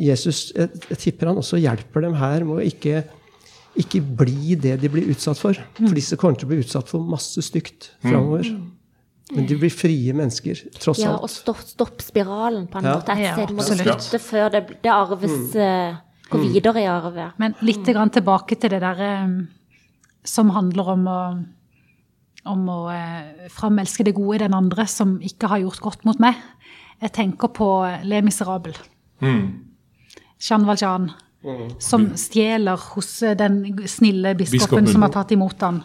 Jesus 0.00 0.46
jeg, 0.56 0.70
jeg 0.94 1.00
tipper 1.02 1.28
han 1.28 1.42
også 1.42 1.60
hjelper 1.60 2.06
dem 2.06 2.16
her 2.16 2.46
med 2.48 2.56
å 2.56 2.64
ikke, 2.64 3.02
ikke 3.84 4.00
bli 4.22 4.56
det 4.56 4.78
de 4.80 4.88
blir 4.94 5.10
utsatt 5.12 5.36
for. 5.42 5.60
For 5.76 5.92
disse 5.98 6.16
kommer 6.16 6.40
til 6.40 6.48
å 6.48 6.54
bli 6.54 6.62
utsatt 6.64 6.88
for 6.88 7.04
masse 7.04 7.44
stygt 7.44 7.90
framover. 8.06 8.48
Men 9.34 9.46
de 9.48 9.56
blir 9.60 9.72
frie 9.72 10.12
mennesker, 10.16 10.58
tross 10.80 10.98
Ja, 11.00 11.14
og 11.16 11.30
stopp, 11.32 11.60
stopp 11.64 12.00
spiralen 12.04 12.66
på 12.70 12.80
en 12.80 12.88
Ja. 12.88 12.96
måte. 12.98 13.12
Et 13.12 13.24
Ja, 13.24 13.36
sted 13.36 13.54
må 13.56 13.64
det 13.64 13.78
slutte 13.80 14.20
før 14.20 14.50
det, 14.52 14.64
det 14.84 14.92
arves 14.92 15.54
eh, 15.56 16.00
Går 16.34 16.46
videre 16.52 16.82
i 16.82 16.88
arvet. 16.90 17.36
Men 17.40 17.54
litt 17.64 17.86
grann 17.86 18.12
tilbake 18.14 18.58
til 18.60 18.74
det 18.74 18.82
derre 18.84 19.10
som 20.24 20.50
handler 20.54 20.88
om 20.94 21.08
å, 21.10 21.20
om 22.52 22.68
å 22.72 22.78
eh, 22.92 23.48
framelske 23.52 24.06
det 24.06 24.14
gode 24.16 24.38
i 24.38 24.44
den 24.46 24.56
andre 24.56 24.86
som 24.88 25.18
ikke 25.24 25.50
har 25.52 25.62
gjort 25.64 25.82
godt 25.84 26.06
mot 26.08 26.22
meg. 26.22 26.40
Jeg 27.02 27.12
tenker 27.16 27.52
på 27.52 27.68
Le 28.08 28.22
Miserable. 28.24 28.74
Jean 29.20 30.66
Valjean. 30.66 31.10
Som 31.82 32.14
stjeler 32.16 32.80
hos 32.94 33.18
eh, 33.22 33.36
den 33.36 33.60
snille 33.84 34.32
biskopen, 34.38 34.60
Biskopen. 34.60 34.92
som 34.92 35.04
har 35.04 35.12
tatt 35.12 35.34
imot 35.36 35.60
han. 35.66 35.82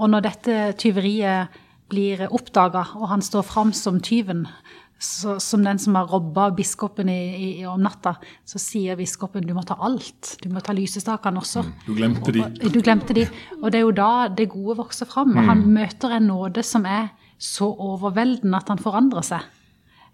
Og 0.00 0.10
når 0.10 0.24
dette 0.26 0.56
tyveriet 0.80 1.60
blir 1.90 2.24
oppdaga, 2.30 2.86
og 2.98 3.08
han 3.10 3.22
står 3.22 3.44
fram 3.46 3.72
som 3.76 4.00
tyven, 4.02 4.46
så, 5.00 5.38
som 5.40 5.62
den 5.64 5.78
som 5.80 5.94
har 5.96 6.10
robba 6.12 6.50
biskopen 6.52 7.08
i, 7.08 7.16
i, 7.60 7.64
om 7.64 7.80
natta, 7.80 8.18
så 8.44 8.58
sier 8.60 8.98
biskopen 9.00 9.46
du 9.48 9.54
må 9.56 9.62
ta 9.64 9.78
alt. 9.80 10.34
Du 10.42 10.50
må 10.52 10.60
ta 10.60 10.74
lysestakene 10.76 11.40
også. 11.40 11.62
Du 11.86 11.94
glemte 11.96 12.32
de. 12.36 12.42
Og- 12.44 12.72
Du 12.74 12.80
glemte 12.84 13.14
de. 13.16 13.24
Og 13.62 13.70
det 13.72 13.80
er 13.80 13.86
jo 13.86 13.94
da 13.96 14.28
det 14.28 14.50
gode 14.52 14.76
vokser 14.82 15.08
fram. 15.08 15.32
Og 15.38 15.44
han 15.48 15.64
møter 15.72 16.12
en 16.18 16.26
nåde 16.28 16.62
som 16.62 16.84
er 16.84 17.08
så 17.40 17.70
overveldende 17.72 18.56
at 18.60 18.68
han 18.68 18.78
forandrer 18.78 19.24
seg. 19.24 19.40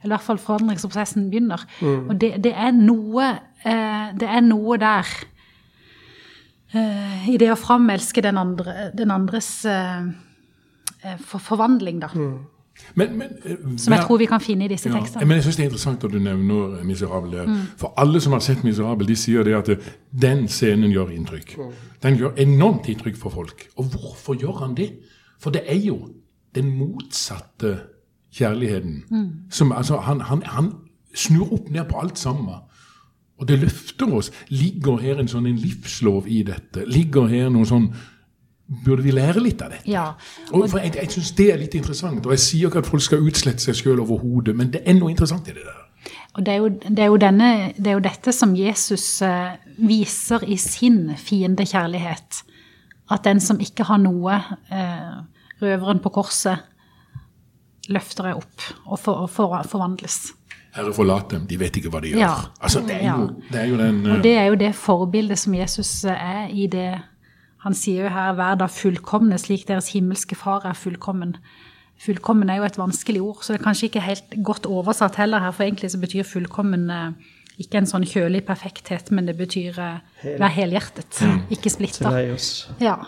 Eller 0.05 0.13
i 0.15 0.19
hvert 0.19 0.27
fall 0.29 0.39
forandringsprosessen 0.39 1.31
begynner. 1.33 1.65
Og 1.83 2.15
det, 2.21 2.37
det, 2.45 2.53
er 2.55 2.71
noe, 2.71 3.33
eh, 3.65 4.13
det 4.15 4.29
er 4.29 4.41
noe 4.47 4.77
der 4.79 5.07
eh, 6.75 7.29
i 7.33 7.37
det 7.41 7.51
å 7.51 7.59
framelske 7.59 8.23
den, 8.23 8.39
andre, 8.39 8.91
den 8.95 9.11
andres 9.11 9.51
eh, 9.67 10.05
eh, 11.03 11.17
for, 11.19 11.41
forvandling, 11.43 12.01
da. 12.05 12.11
Men, 12.95 13.19
men, 13.19 13.29
eh, 13.45 13.57
Som 13.77 13.93
jeg 13.93 14.05
tror 14.07 14.19
vi 14.19 14.27
kan 14.27 14.41
finne 14.41 14.65
i 14.65 14.69
disse 14.69 14.89
Ja, 14.89 14.99
tekstene. 14.99 15.27
men 15.27 15.37
jeg 15.37 15.43
synes 15.43 15.57
det 15.57 15.63
er 15.63 15.69
interessant 15.69 16.05
at 16.05 16.13
du 16.13 16.19
nevner 16.19 16.85
Miserabel. 16.85 17.49
Mm. 17.49 17.57
For 17.77 17.95
alle 17.97 18.21
som 18.21 18.33
har 18.33 18.41
sett 18.41 18.65
Miserabel, 18.65 19.09
de 19.09 19.17
sier 19.17 19.43
det 19.43 19.55
at 19.55 19.69
eh, 19.69 19.91
den 20.23 20.49
scenen 20.49 20.91
gjør 20.91 21.13
inntrykk. 21.17 21.57
Den 22.03 22.17
gjør 22.17 22.33
enormt 22.37 22.89
inntrykk 22.89 23.17
for 23.17 23.31
folk. 23.31 23.69
Og 23.77 23.85
hvorfor 23.85 24.35
gjør 24.35 24.65
han 24.67 24.75
det? 24.75 24.91
For 25.41 25.51
det 25.51 25.63
er 25.67 25.81
jo 25.81 26.09
den 26.55 26.79
motsatte 26.79 27.79
kjærligheten. 28.33 29.05
Mm. 29.11 29.31
Som, 29.51 29.73
altså, 29.73 29.97
han, 29.97 30.21
han, 30.21 30.43
han 30.43 30.73
snur 31.15 31.53
opp 31.53 31.71
ned 31.71 31.85
på 31.85 32.01
alt 32.01 32.19
sammen. 32.19 32.55
Og 33.39 33.49
det 33.49 33.59
løfter 33.59 34.13
oss. 34.17 34.31
Ligger 34.49 34.97
her 34.97 35.21
en 35.21 35.29
sånn 35.29 35.47
en 35.47 35.59
livslov 35.61 36.29
i 36.29 36.43
dette? 36.47 36.87
Ligger 36.89 37.29
her 37.29 37.51
noe 37.53 37.69
sånn 37.69 37.91
Burde 38.67 39.05
vi 39.05 39.13
lære 39.15 39.39
litt 39.43 39.61
av 39.63 39.71
dette? 39.71 39.87
Ja. 39.87 40.09
Og 40.51 40.65
for 40.73 40.83
jeg, 40.83 40.97
jeg 40.99 41.13
syns 41.15 41.33
det 41.39 41.51
er 41.53 41.61
litt 41.61 41.75
interessant. 41.79 42.25
Og 42.27 42.35
jeg 42.35 42.43
sier 42.43 42.71
ikke 42.71 42.83
at 42.83 42.89
folk 42.89 43.05
skal 43.05 43.23
utslette 43.23 43.63
seg 43.63 43.79
sjøl 43.79 44.03
overhodet, 44.03 44.57
men 44.59 44.73
det 44.75 44.83
er 44.83 44.97
noe 44.99 45.13
interessant 45.13 45.47
i 45.47 45.55
det 45.55 45.63
der. 45.63 45.83
Og 46.37 46.45
det 46.45 46.53
er, 46.53 46.59
jo, 46.61 46.69
det, 46.69 47.05
er 47.05 47.15
denne, 47.23 47.51
det 47.79 47.91
er 47.91 47.97
jo 47.97 48.05
dette 48.05 48.33
som 48.35 48.53
Jesus 48.59 49.07
eh, 49.25 49.55
viser 49.81 50.45
i 50.45 50.59
sin 50.61 51.15
fiendekjærlighet. 51.17 52.43
At 53.15 53.25
den 53.25 53.41
som 53.41 53.63
ikke 53.63 53.87
har 53.89 54.03
noe, 54.03 54.41
eh, 54.75 55.15
røveren 55.63 56.03
på 56.05 56.13
korset, 56.19 56.67
løfter 57.89 58.33
jeg 58.33 58.41
opp 58.43 58.67
og, 58.85 58.99
for, 58.99 59.25
og 59.25 59.31
for, 59.31 59.57
forvandles. 59.71 60.19
Herre, 60.77 60.93
forlat 60.93 61.31
dem, 61.33 61.47
de 61.49 61.57
vet 61.61 61.79
ikke 61.81 61.91
hva 61.93 62.03
de 62.05 62.13
gjør. 62.13 62.21
Ja. 62.21 62.33
Altså, 62.61 62.83
det 62.85 62.99
er, 62.99 63.13
jo, 63.15 63.29
det 63.49 63.61
er 63.63 63.69
jo 63.71 63.79
den 63.81 64.01
eh, 64.03 64.13
Og 64.13 64.25
det 64.27 64.35
er 64.37 64.49
jo 64.51 64.59
det 64.61 64.73
forbildet 64.77 65.41
som 65.41 65.55
Jesus 65.57 65.93
eh, 66.05 66.27
er 66.37 66.51
i 66.53 66.67
det 66.73 66.91
Han 67.67 67.75
sier 67.75 68.07
jo 68.07 68.11
her 68.15 68.37
'vær 68.39 68.59
da 68.61 68.69
fullkomne 68.71 69.39
slik 69.43 69.67
deres 69.67 69.91
himmelske 69.91 70.37
far 70.39 70.63
er 70.65 70.77
fullkommen'. 70.79 71.35
Fullkommen 71.99 72.51
er 72.51 72.61
jo 72.61 72.67
et 72.69 72.79
vanskelig 72.79 73.23
ord, 73.23 73.41
så 73.43 73.53
det 73.53 73.61
er 73.61 73.65
kanskje 73.65 73.89
ikke 73.89 74.05
helt 74.05 74.37
godt 74.45 74.67
oversatt 74.67 75.17
heller 75.17 75.41
her, 75.41 75.51
for 75.51 75.65
egentlig 75.65 75.91
så 75.91 75.99
betyr 75.99 76.23
fullkommen 76.29 76.91
eh, 76.91 77.13
ikke 77.59 77.81
en 77.81 77.89
sånn 77.89 78.05
kjølig 78.05 78.45
perfekthet, 78.47 79.11
men 79.11 79.27
det 79.27 79.37
betyr 79.39 79.81
Hel. 79.81 80.39
være 80.39 80.53
helhjertet, 80.59 81.23
ikke 81.51 81.73
splitta. 81.73 82.13
Ja. 82.85 82.99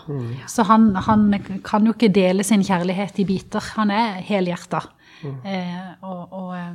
Så 0.49 0.65
han, 0.65 0.95
han 0.95 1.61
kan 1.63 1.85
jo 1.85 1.93
ikke 1.93 2.09
dele 2.11 2.43
sin 2.43 2.65
kjærlighet 2.65 3.19
i 3.21 3.27
biter. 3.29 3.63
Han 3.77 3.93
er 3.93 4.19
helhjerta. 4.25 4.81
Eh, 5.23 6.03
og 6.03 6.33
og 6.33 6.55
eh, 6.57 6.73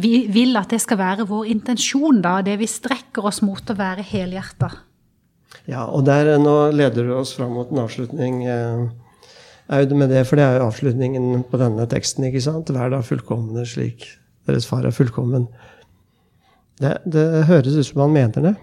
vi 0.00 0.26
vil 0.32 0.56
at 0.56 0.70
det 0.70 0.80
skal 0.80 0.98
være 1.00 1.26
vår 1.28 1.48
intensjon, 1.50 2.22
da. 2.22 2.40
Det 2.42 2.58
vi 2.60 2.66
strekker 2.70 3.26
oss 3.26 3.42
mot 3.42 3.70
å 3.72 3.76
være 3.76 4.06
helhjerta. 4.06 4.70
Ja, 5.68 5.84
og 5.84 6.06
der, 6.08 6.34
eh, 6.34 6.40
nå 6.40 6.70
leder 6.72 7.04
du 7.04 7.14
oss 7.18 7.34
fram 7.36 7.52
mot 7.52 7.70
en 7.70 7.84
avslutning. 7.84 8.46
eh, 8.46 8.88
Aud, 9.68 9.92
med 9.92 10.08
det, 10.08 10.26
for 10.26 10.36
det 10.36 10.44
er 10.46 10.56
jo 10.56 10.68
avslutningen 10.70 11.44
på 11.50 11.58
denne 11.60 11.84
teksten. 11.86 12.24
ikke 12.24 12.40
sant? 12.40 12.70
Vær 12.72 12.90
da 12.90 13.02
fullkomne 13.04 13.66
slik 13.68 14.06
deres 14.48 14.66
far 14.66 14.86
er 14.88 14.94
fullkommen. 14.96 15.46
Det, 16.80 16.94
det 17.04 17.44
høres 17.50 17.76
ut 17.76 17.86
som 17.86 18.06
han 18.06 18.14
mener 18.14 18.46
det 18.46 18.54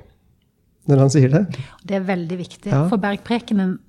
når 0.90 1.02
han 1.02 1.12
sier 1.14 1.30
det. 1.34 1.44
Det 1.86 1.98
er 1.98 2.06
veldig 2.06 2.38
viktig. 2.38 2.70
Ja. 2.72 2.84
For 2.90 3.02
bergprekenen, 3.02 3.80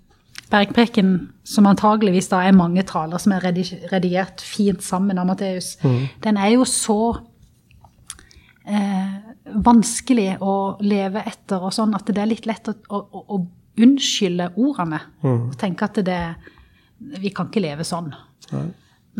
bergpreken, 0.52 1.11
som 1.44 1.68
antageligvis 1.68 2.31
da 2.33 2.42
er 2.44 2.57
mange 2.57 2.85
taler 2.88 3.20
som 3.22 3.35
er 3.37 3.44
redigert 3.44 4.44
fint 4.44 4.85
sammen 4.85 5.20
av 5.20 5.29
Matteus, 5.29 5.74
den 6.24 6.40
er 6.40 6.55
jo 6.55 6.64
så 6.68 6.98
eh, 8.64 9.25
vanskelig 9.54 10.37
å 10.42 10.54
leve 10.82 11.22
etter 11.26 11.62
og 11.62 11.74
sånn 11.74 11.94
at 11.96 12.09
det 12.11 12.22
er 12.22 12.30
litt 12.30 12.48
lett 12.48 12.68
å, 12.70 12.74
å, 12.90 13.22
å, 13.37 13.38
unnskylde 13.76 14.50
ordene. 14.56 14.98
Og 15.26 15.54
tenke 15.61 15.85
at 15.85 16.00
det 16.06 16.20
Vi 17.20 17.28
kan 17.30 17.50
ikke 17.50 17.61
leve 17.61 17.85
sånn. 17.85 18.09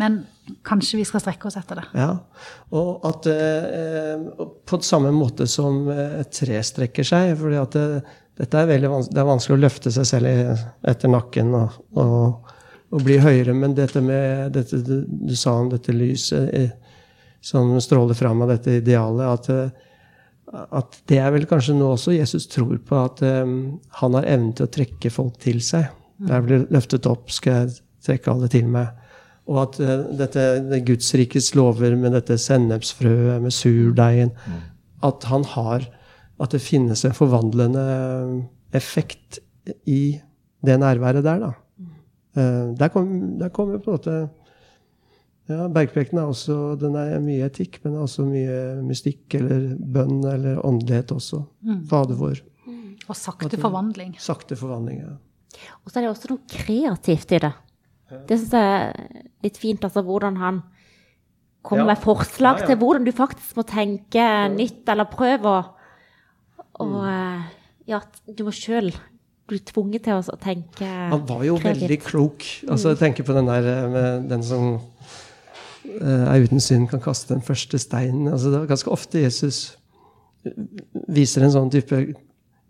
Men 0.01 0.23
kanskje 0.65 1.01
vi 1.01 1.05
skal 1.09 1.21
strekke 1.21 1.49
oss 1.49 1.57
etter 1.61 1.81
det. 1.81 1.85
Ja, 1.97 2.11
Og 2.77 3.05
at 3.05 3.27
eh, 3.29 4.25
på 4.65 4.79
samme 4.85 5.13
måte 5.13 5.47
som 5.49 5.87
eh, 5.93 6.21
et 6.23 6.33
tre 6.37 6.63
strekker 6.65 7.05
seg. 7.05 7.35
fordi 7.41 7.57
at 7.61 7.77
det, 7.77 8.03
dette 8.37 8.61
er 8.61 8.69
veldig 8.69 8.91
vans 8.93 9.09
det 9.09 9.21
er 9.21 9.29
vanskelig 9.29 9.57
å 9.57 9.63
løfte 9.63 9.93
seg 9.93 10.09
selv 10.09 10.29
i, 10.33 10.57
etter 10.93 11.13
nakken 11.13 11.55
og, 11.57 11.79
og, 11.97 12.53
og 12.93 13.05
bli 13.05 13.17
høyere. 13.21 13.57
Men 13.57 13.77
dette 13.77 14.01
med 14.05 14.53
dette 14.57 14.81
du, 14.85 14.99
du 15.09 15.37
sa 15.37 15.57
om 15.61 15.73
dette 15.73 15.97
lyset 15.97 16.53
eh, 16.53 16.71
som 17.45 17.77
stråler 17.81 18.15
fram 18.15 18.43
av 18.43 18.53
dette 18.53 18.81
idealet, 18.83 19.27
at, 19.27 19.49
eh, 19.53 19.86
at 20.55 21.01
det 21.11 21.19
er 21.19 21.33
vel 21.35 21.47
kanskje 21.51 21.75
noe 21.77 21.97
også 21.97 22.15
Jesus 22.15 22.47
tror 22.51 22.79
på, 22.87 23.01
at 23.09 23.23
um, 23.27 23.81
han 24.01 24.17
har 24.19 24.29
evnen 24.31 24.53
til 24.57 24.69
å 24.69 24.73
trekke 24.73 25.11
folk 25.11 25.41
til 25.43 25.59
seg. 25.65 25.89
Jeg 26.27 26.47
blir 26.47 26.69
løftet 26.73 27.09
opp, 27.11 27.29
skal 27.35 27.65
jeg 27.65 27.81
trekke 28.07 28.33
alle 28.33 28.51
til 28.53 28.71
meg. 28.71 28.93
Og 29.51 29.61
at 29.65 29.81
uh, 29.83 30.07
dette 30.19 30.47
det 30.71 30.85
Gudsrikets 30.87 31.53
lover 31.59 31.99
med 31.99 32.15
dette 32.17 32.39
sennepsfrøet, 32.41 33.43
med 33.43 33.55
surdeigen 33.55 34.33
At 35.07 35.23
han 35.31 35.45
har 35.53 35.85
At 36.43 36.51
det 36.51 36.65
finnes 36.65 37.05
en 37.07 37.15
forvandlende 37.15 37.85
effekt 38.75 39.39
i 39.87 40.19
det 40.67 40.75
nærværet 40.81 41.25
der, 41.25 41.43
da. 41.43 41.53
Uh, 42.37 42.75
Der 42.79 42.89
kommer 42.93 43.49
kom 43.49 43.71
på 43.81 43.91
en 43.91 43.97
måte 43.99 44.19
ja, 45.49 45.67
Bergprekenen 45.73 46.23
er 46.25 46.31
også 46.33 46.57
den 46.81 46.97
er 46.99 47.21
mye 47.23 47.47
etikk, 47.47 47.79
men 47.85 47.93
det 47.95 48.01
er 48.01 48.07
også 48.09 48.25
mye 48.27 48.57
mystikk 48.87 49.37
eller 49.39 49.69
bønn 49.79 50.25
eller 50.27 50.59
åndelighet 50.67 51.13
også. 51.15 51.45
Fader 51.91 52.19
vår. 52.19 52.41
Og 53.07 53.15
sakte 53.15 53.57
forvandling. 53.61 54.17
Sakte 54.19 54.57
forvandling. 54.59 55.03
Ja. 55.05 55.13
Og 55.85 55.93
så 55.93 56.01
er 56.01 56.07
det 56.07 56.11
også 56.11 56.33
noe 56.33 56.43
kreativt 56.51 57.33
i 57.37 57.39
det. 57.45 57.53
Det 58.27 58.39
syns 58.41 58.53
jeg 58.55 58.73
er 58.81 59.21
litt 59.47 59.57
fint, 59.59 59.85
altså 59.87 60.03
hvordan 60.07 60.37
han 60.43 60.63
kommer 61.67 61.85
Ja. 61.87 61.93
med 61.95 62.03
forslag 62.03 62.61
Ja, 62.61 62.63
ja. 62.63 62.67
til 62.67 62.77
hvordan 62.83 63.05
du 63.07 63.13
faktisk 63.13 63.57
må 63.59 63.65
tenke 63.67 64.27
nytt, 64.55 64.83
eller 64.89 65.05
prøve 65.11 65.47
å 65.47 65.65
Og 66.79 66.91
mm. 66.93 67.43
ja, 67.89 68.01
du 68.37 68.43
må 68.45 68.53
sjøl 68.53 68.91
bli 69.49 69.59
tvunget 69.65 70.03
til 70.05 70.19
å 70.19 70.37
tenke 70.43 70.85
Han 70.85 71.23
var 71.27 71.43
jo 71.47 71.57
kreativt. 71.57 71.83
veldig 71.87 71.99
klok. 72.03 72.45
Altså, 72.69 72.91
jeg 72.93 72.99
tenker 72.99 73.25
på 73.25 73.33
den 73.33 73.47
der 73.47 73.65
eh, 73.71 73.89
med 73.89 74.29
den 74.29 74.43
som 74.43 74.75
eh, 74.75 74.81
er 76.01 76.45
uten 76.45 76.61
synd, 76.63 76.89
kan 76.91 77.03
kaste 77.03 77.35
den 77.35 77.45
første 77.45 77.79
steinen. 77.81 78.29
Altså, 78.29 78.51
det 78.53 78.61
er 78.61 78.71
ganske 78.71 78.93
ofte 78.93 79.23
Jesus 79.23 79.77
viser 81.09 81.47
en 81.47 81.55
sånn 81.55 81.73
type 81.73 82.01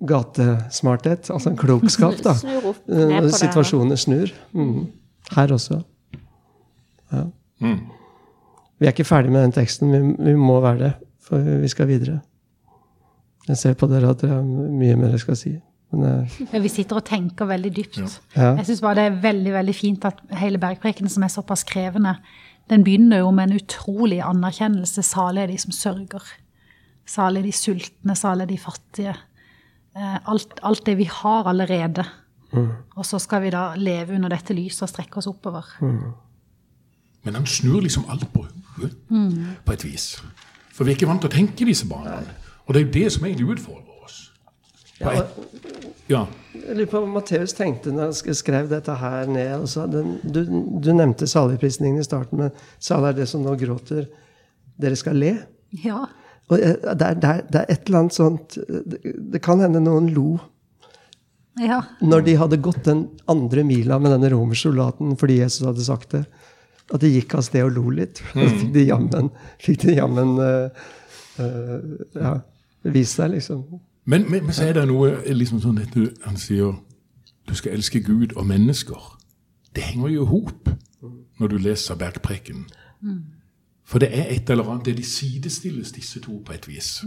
gatesmarthet, 0.06 1.30
altså 1.32 1.52
en 1.52 1.58
klokskap, 1.60 2.20
da. 2.24 2.34
Snur 2.42 2.70
opp 2.72 2.88
Eh, 2.88 3.02
ned 3.02 3.18
på 3.18 3.26
Når 3.26 3.36
situasjoner 3.40 4.00
snur. 4.00 4.32
Mm. 4.52 4.86
Her 5.34 5.52
også. 5.56 5.80
Ja. 7.12 7.24
Mm. 7.64 7.78
Vi 8.76 8.86
er 8.86 8.92
ikke 8.92 9.08
ferdig 9.08 9.32
med 9.32 9.46
den 9.46 9.54
teksten, 9.56 9.92
vi, 9.92 10.00
vi 10.28 10.34
må 10.36 10.58
være 10.60 10.78
det, 10.82 10.92
for 11.24 11.40
vi 11.62 11.68
skal 11.72 11.88
videre. 11.88 12.20
Jeg 13.48 13.56
ser 13.56 13.78
på 13.78 13.88
dere 13.88 14.10
at 14.10 14.20
dere 14.20 14.40
har 14.40 14.44
mye 14.44 14.98
mer 14.98 15.14
dere 15.14 15.22
skal 15.22 15.38
si. 15.38 15.54
Men 15.92 16.04
eh, 16.24 16.40
Men 16.52 16.62
vi 16.62 16.68
sitter 16.68 16.96
og 17.00 17.04
tenker 17.04 17.46
veldig 17.46 17.70
dypt. 17.76 17.98
Ja. 18.36 18.54
Jeg 18.58 18.66
syns 18.66 18.80
bare 18.82 18.94
det 18.98 19.04
er 19.10 19.20
veldig 19.22 19.52
veldig 19.52 19.74
fint 19.74 20.04
at 20.04 20.18
hele 20.40 20.58
bergprekenen, 20.58 21.08
som 21.12 21.22
er 21.22 21.28
såpass 21.32 21.62
krevende, 21.64 22.16
den 22.70 22.82
begynner 22.84 23.18
jo 23.22 23.30
med 23.30 23.50
en 23.50 23.60
utrolig 23.60 24.18
anerkjennelse. 24.26 25.02
Salig 25.06 25.42
er 25.44 25.46
de 25.52 25.58
som 25.62 25.70
sørger. 25.72 26.22
Salig 27.06 27.38
er 27.38 27.46
de 27.46 27.52
sultne, 27.54 28.16
salig 28.18 28.42
er 28.42 28.50
de 28.50 28.58
fattige. 28.58 29.14
Eh, 29.96 30.16
Alt, 30.26 30.58
alt 30.62 30.86
det 30.86 30.96
vi 30.98 31.04
har 31.10 31.46
allerede. 31.46 32.04
Og 32.96 33.04
så 33.06 33.18
skal 33.20 33.42
vi 33.42 33.50
da 33.50 33.74
leve 33.76 34.14
under 34.14 34.28
dette 34.32 34.54
lyset 34.54 34.82
og 34.82 34.88
strekke 34.88 35.18
oss 35.20 35.26
oppover. 35.28 35.64
Men 37.24 37.34
han 37.34 37.46
snur 37.46 37.80
liksom 37.82 38.04
alt 38.08 38.26
på 38.32 38.44
hodet, 38.76 38.94
på 39.66 39.72
et 39.72 39.84
vis. 39.84 40.22
For 40.72 40.84
vi 40.84 40.90
er 40.92 40.96
ikke 40.96 41.08
vant 41.10 41.20
til 41.20 41.30
å 41.30 41.34
tenke 41.34 41.64
i 41.64 41.68
disse 41.70 41.86
barna. 41.90 42.20
Og 42.66 42.74
det 42.74 42.80
er 42.80 42.86
jo 42.86 42.92
det 42.94 43.12
som 43.12 43.24
egentlig 43.26 43.48
utfordringen. 43.56 43.85
Ja, 45.00 45.26
ja. 46.08 46.26
Jeg 46.56 46.76
lurer 46.78 46.88
på 46.90 47.00
hva 47.02 47.08
Matteus 47.10 47.52
tenkte 47.54 47.92
når 47.92 48.10
han 48.10 48.36
skrev 48.38 48.70
dette 48.70 48.94
her 48.98 49.28
ned. 49.30 49.52
Altså, 49.60 49.84
den, 49.90 50.16
du, 50.24 50.40
du 50.82 50.90
nevnte 50.94 51.28
saligprisningen 51.30 52.00
i 52.00 52.06
starten, 52.06 52.40
men 52.40 52.54
salig 52.82 53.12
er 53.12 53.18
det 53.20 53.28
som 53.30 53.44
nå 53.44 53.54
gråter. 53.60 54.06
Dere 54.80 54.98
skal 54.98 55.18
le. 55.20 55.34
Ja. 55.84 56.06
Og 56.50 56.58
eh, 56.58 56.76
det 56.80 57.06
er, 57.10 57.20
det, 57.20 57.30
er, 57.30 57.46
det 57.50 57.62
er 57.62 57.72
et 57.74 57.88
eller 57.88 58.04
annet 58.04 58.14
sånt 58.14 58.54
Det, 58.54 59.00
det 59.34 59.40
kan 59.42 59.58
hende 59.58 59.80
noen 59.82 60.12
lo 60.14 60.36
ja. 61.58 61.80
når 62.04 62.22
de 62.26 62.36
hadde 62.38 62.58
gått 62.62 62.84
den 62.86 63.06
andre 63.32 63.64
mila 63.66 63.98
med 63.98 64.12
denne 64.14 64.30
romersoldaten 64.30 65.16
fordi 65.18 65.40
Jesus 65.40 65.66
hadde 65.66 65.86
sagt 65.86 66.12
det. 66.14 66.26
At 66.92 67.02
de 67.02 67.10
gikk 67.10 67.34
av 67.34 67.42
sted 67.46 67.64
og 67.66 67.74
lo 67.78 67.90
litt. 68.02 68.22
Mm. 68.36 68.52
fikk 68.60 68.72
de 68.74 68.82
jammen, 68.84 69.30
fikk 69.64 69.80
de 69.86 69.94
jammen 69.96 70.34
uh, 70.38 70.84
uh, 71.40 71.94
ja, 72.14 72.32
vist 72.92 73.16
seg, 73.16 73.32
liksom. 73.32 73.64
Men, 74.06 74.30
men, 74.30 74.44
men 74.44 74.54
så 74.54 74.68
er 74.68 74.76
det 74.76 74.86
noe 74.88 75.16
liksom 75.34 75.60
sånn 75.60 75.80
at 75.82 75.94
du, 75.94 76.06
han 76.24 76.38
sier 76.38 76.76
du 77.46 77.54
skal 77.54 77.76
elske 77.76 78.00
Gud 78.02 78.36
og 78.36 78.46
mennesker. 78.46 79.18
det 79.74 79.82
henger 79.82 80.08
jo 80.08 80.22
i 80.22 80.26
hop 80.26 80.68
når 81.38 81.48
du 81.52 81.56
leser 81.58 81.94
Bergpreken. 81.94 82.66
For 83.86 84.02
det 84.02 84.08
er 84.10 84.30
et 84.34 84.50
eller 84.50 84.70
annet 84.70 84.86
det 84.86 84.96
de 84.96 85.04
sidestilles, 85.04 85.92
disse 85.92 86.20
to, 86.20 86.40
på 86.46 86.52
et 86.52 86.68
vis. 86.68 87.04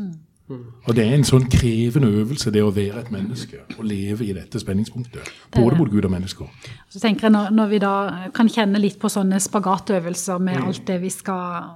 Og 0.49 0.95
det 0.95 1.03
er 1.05 1.13
en 1.13 1.25
sånn 1.27 1.45
krevende 1.51 2.07
øvelse, 2.21 2.51
det 2.51 2.61
å 2.63 2.71
være 2.73 3.03
et 3.03 3.11
menneske. 3.13 3.59
Å 3.77 3.85
leve 3.85 4.25
i 4.25 4.33
dette 4.33 4.61
spenningspunktet. 4.61 5.27
Både 5.55 5.77
mot 5.77 5.91
Gud 5.91 6.07
og 6.07 6.13
mennesker. 6.13 6.47
Så 6.89 7.01
tenker 7.03 7.27
jeg 7.27 7.35
når, 7.35 7.51
når 7.53 7.67
vi 7.73 7.81
da 7.83 7.93
kan 8.33 8.49
kjenne 8.49 8.81
litt 8.81 8.97
på 9.01 9.11
sånne 9.11 9.41
spagatøvelser 9.43 10.41
med 10.41 10.61
alt 10.63 10.85
det 10.87 11.01
vi 11.03 11.11
skal 11.13 11.69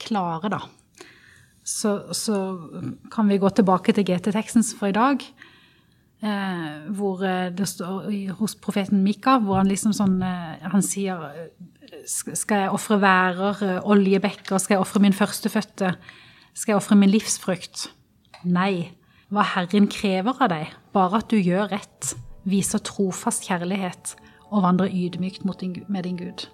klare, 0.00 0.50
da, 0.52 0.60
så, 1.64 2.12
så 2.12 2.38
kan 3.12 3.28
vi 3.28 3.40
gå 3.40 3.48
tilbake 3.48 3.94
til 3.96 4.04
GT-teksten 4.04 4.64
for 4.76 4.92
i 4.92 4.96
dag. 4.96 5.24
Eh, 6.24 6.90
hvor 6.96 7.24
eh, 7.24 7.50
det 7.52 7.66
står 7.68 8.08
hos 8.38 8.54
profeten 8.56 9.02
Mika, 9.04 9.38
hvor 9.42 9.58
han 9.60 9.68
liksom 9.68 9.92
sånn 9.92 10.22
eh, 10.24 10.62
Han 10.72 10.80
sier 10.80 11.20
Skal 12.08 12.62
jeg 12.62 12.70
ofre 12.72 12.96
værer, 13.02 13.60
eh, 13.66 13.88
oljebekker, 13.92 14.56
skal 14.56 14.76
jeg 14.76 14.84
ofre 14.84 15.02
min 15.04 15.16
førstefødte? 15.16 15.94
Skal 16.54 16.72
jeg 16.72 16.80
ofre 16.80 16.96
min 16.96 17.12
livsfrukt? 17.12 17.88
Nei. 18.44 18.94
Hva 19.32 19.44
Herren 19.54 19.88
krever 19.90 20.36
av 20.44 20.52
deg, 20.52 20.72
bare 20.94 21.20
at 21.20 21.32
du 21.32 21.40
gjør 21.40 21.72
rett, 21.72 22.14
viser 22.48 22.80
trofast 22.84 23.48
kjærlighet 23.48 24.14
og 24.52 24.62
vandrer 24.62 24.92
ydmykt 24.92 25.44
din, 25.60 25.80
med 25.88 26.04
din 26.06 26.20
Gud. 26.20 26.46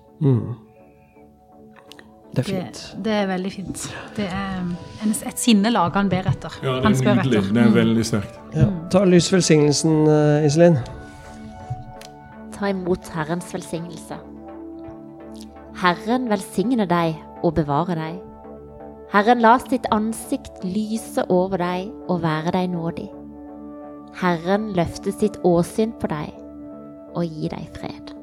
Det 2.31 2.45
er 2.45 2.47
fint. 2.47 2.81
det 3.05 3.13
er 3.13 3.27
veldig 3.27 3.51
fint. 3.53 3.85
Det 4.17 4.27
er 4.31 4.61
en, 5.03 5.15
et 5.27 5.39
sinnelag 5.41 5.97
han 5.99 6.09
ber 6.13 6.29
etter. 6.31 6.55
Ja, 6.63 6.77
det 6.77 6.85
han 6.85 6.93
er 6.95 6.99
spør 7.01 7.17
nydelig. 7.19 7.39
etter. 7.41 7.55
Det 7.57 7.63
er 7.65 7.73
veldig 7.75 8.05
sterkt. 8.07 8.37
Ja. 8.55 8.67
Ta 8.95 9.03
lys 9.05 9.31
velsignelsen, 9.33 9.97
eh, 10.15 10.47
Iselin. 10.47 10.79
Ta 12.55 12.71
imot 12.71 13.09
Herrens 13.17 13.51
velsignelse. 13.55 14.21
Herren 15.81 16.29
velsigne 16.31 16.87
deg 16.87 17.17
og 17.43 17.55
bevare 17.57 17.97
deg. 17.99 18.21
Herren 19.11 19.41
la 19.43 19.57
sitt 19.59 19.89
ansikt 19.91 20.63
lyse 20.63 21.25
over 21.33 21.59
deg 21.59 21.91
og 22.13 22.23
være 22.23 22.53
deg 22.55 22.71
nådig. 22.71 23.09
Herren 24.21 24.71
løfte 24.77 25.11
sitt 25.17 25.39
åsyn 25.47 25.97
på 25.99 26.07
deg 26.13 26.31
og 27.17 27.25
gi 27.27 27.51
deg 27.51 27.67
fred. 27.75 28.15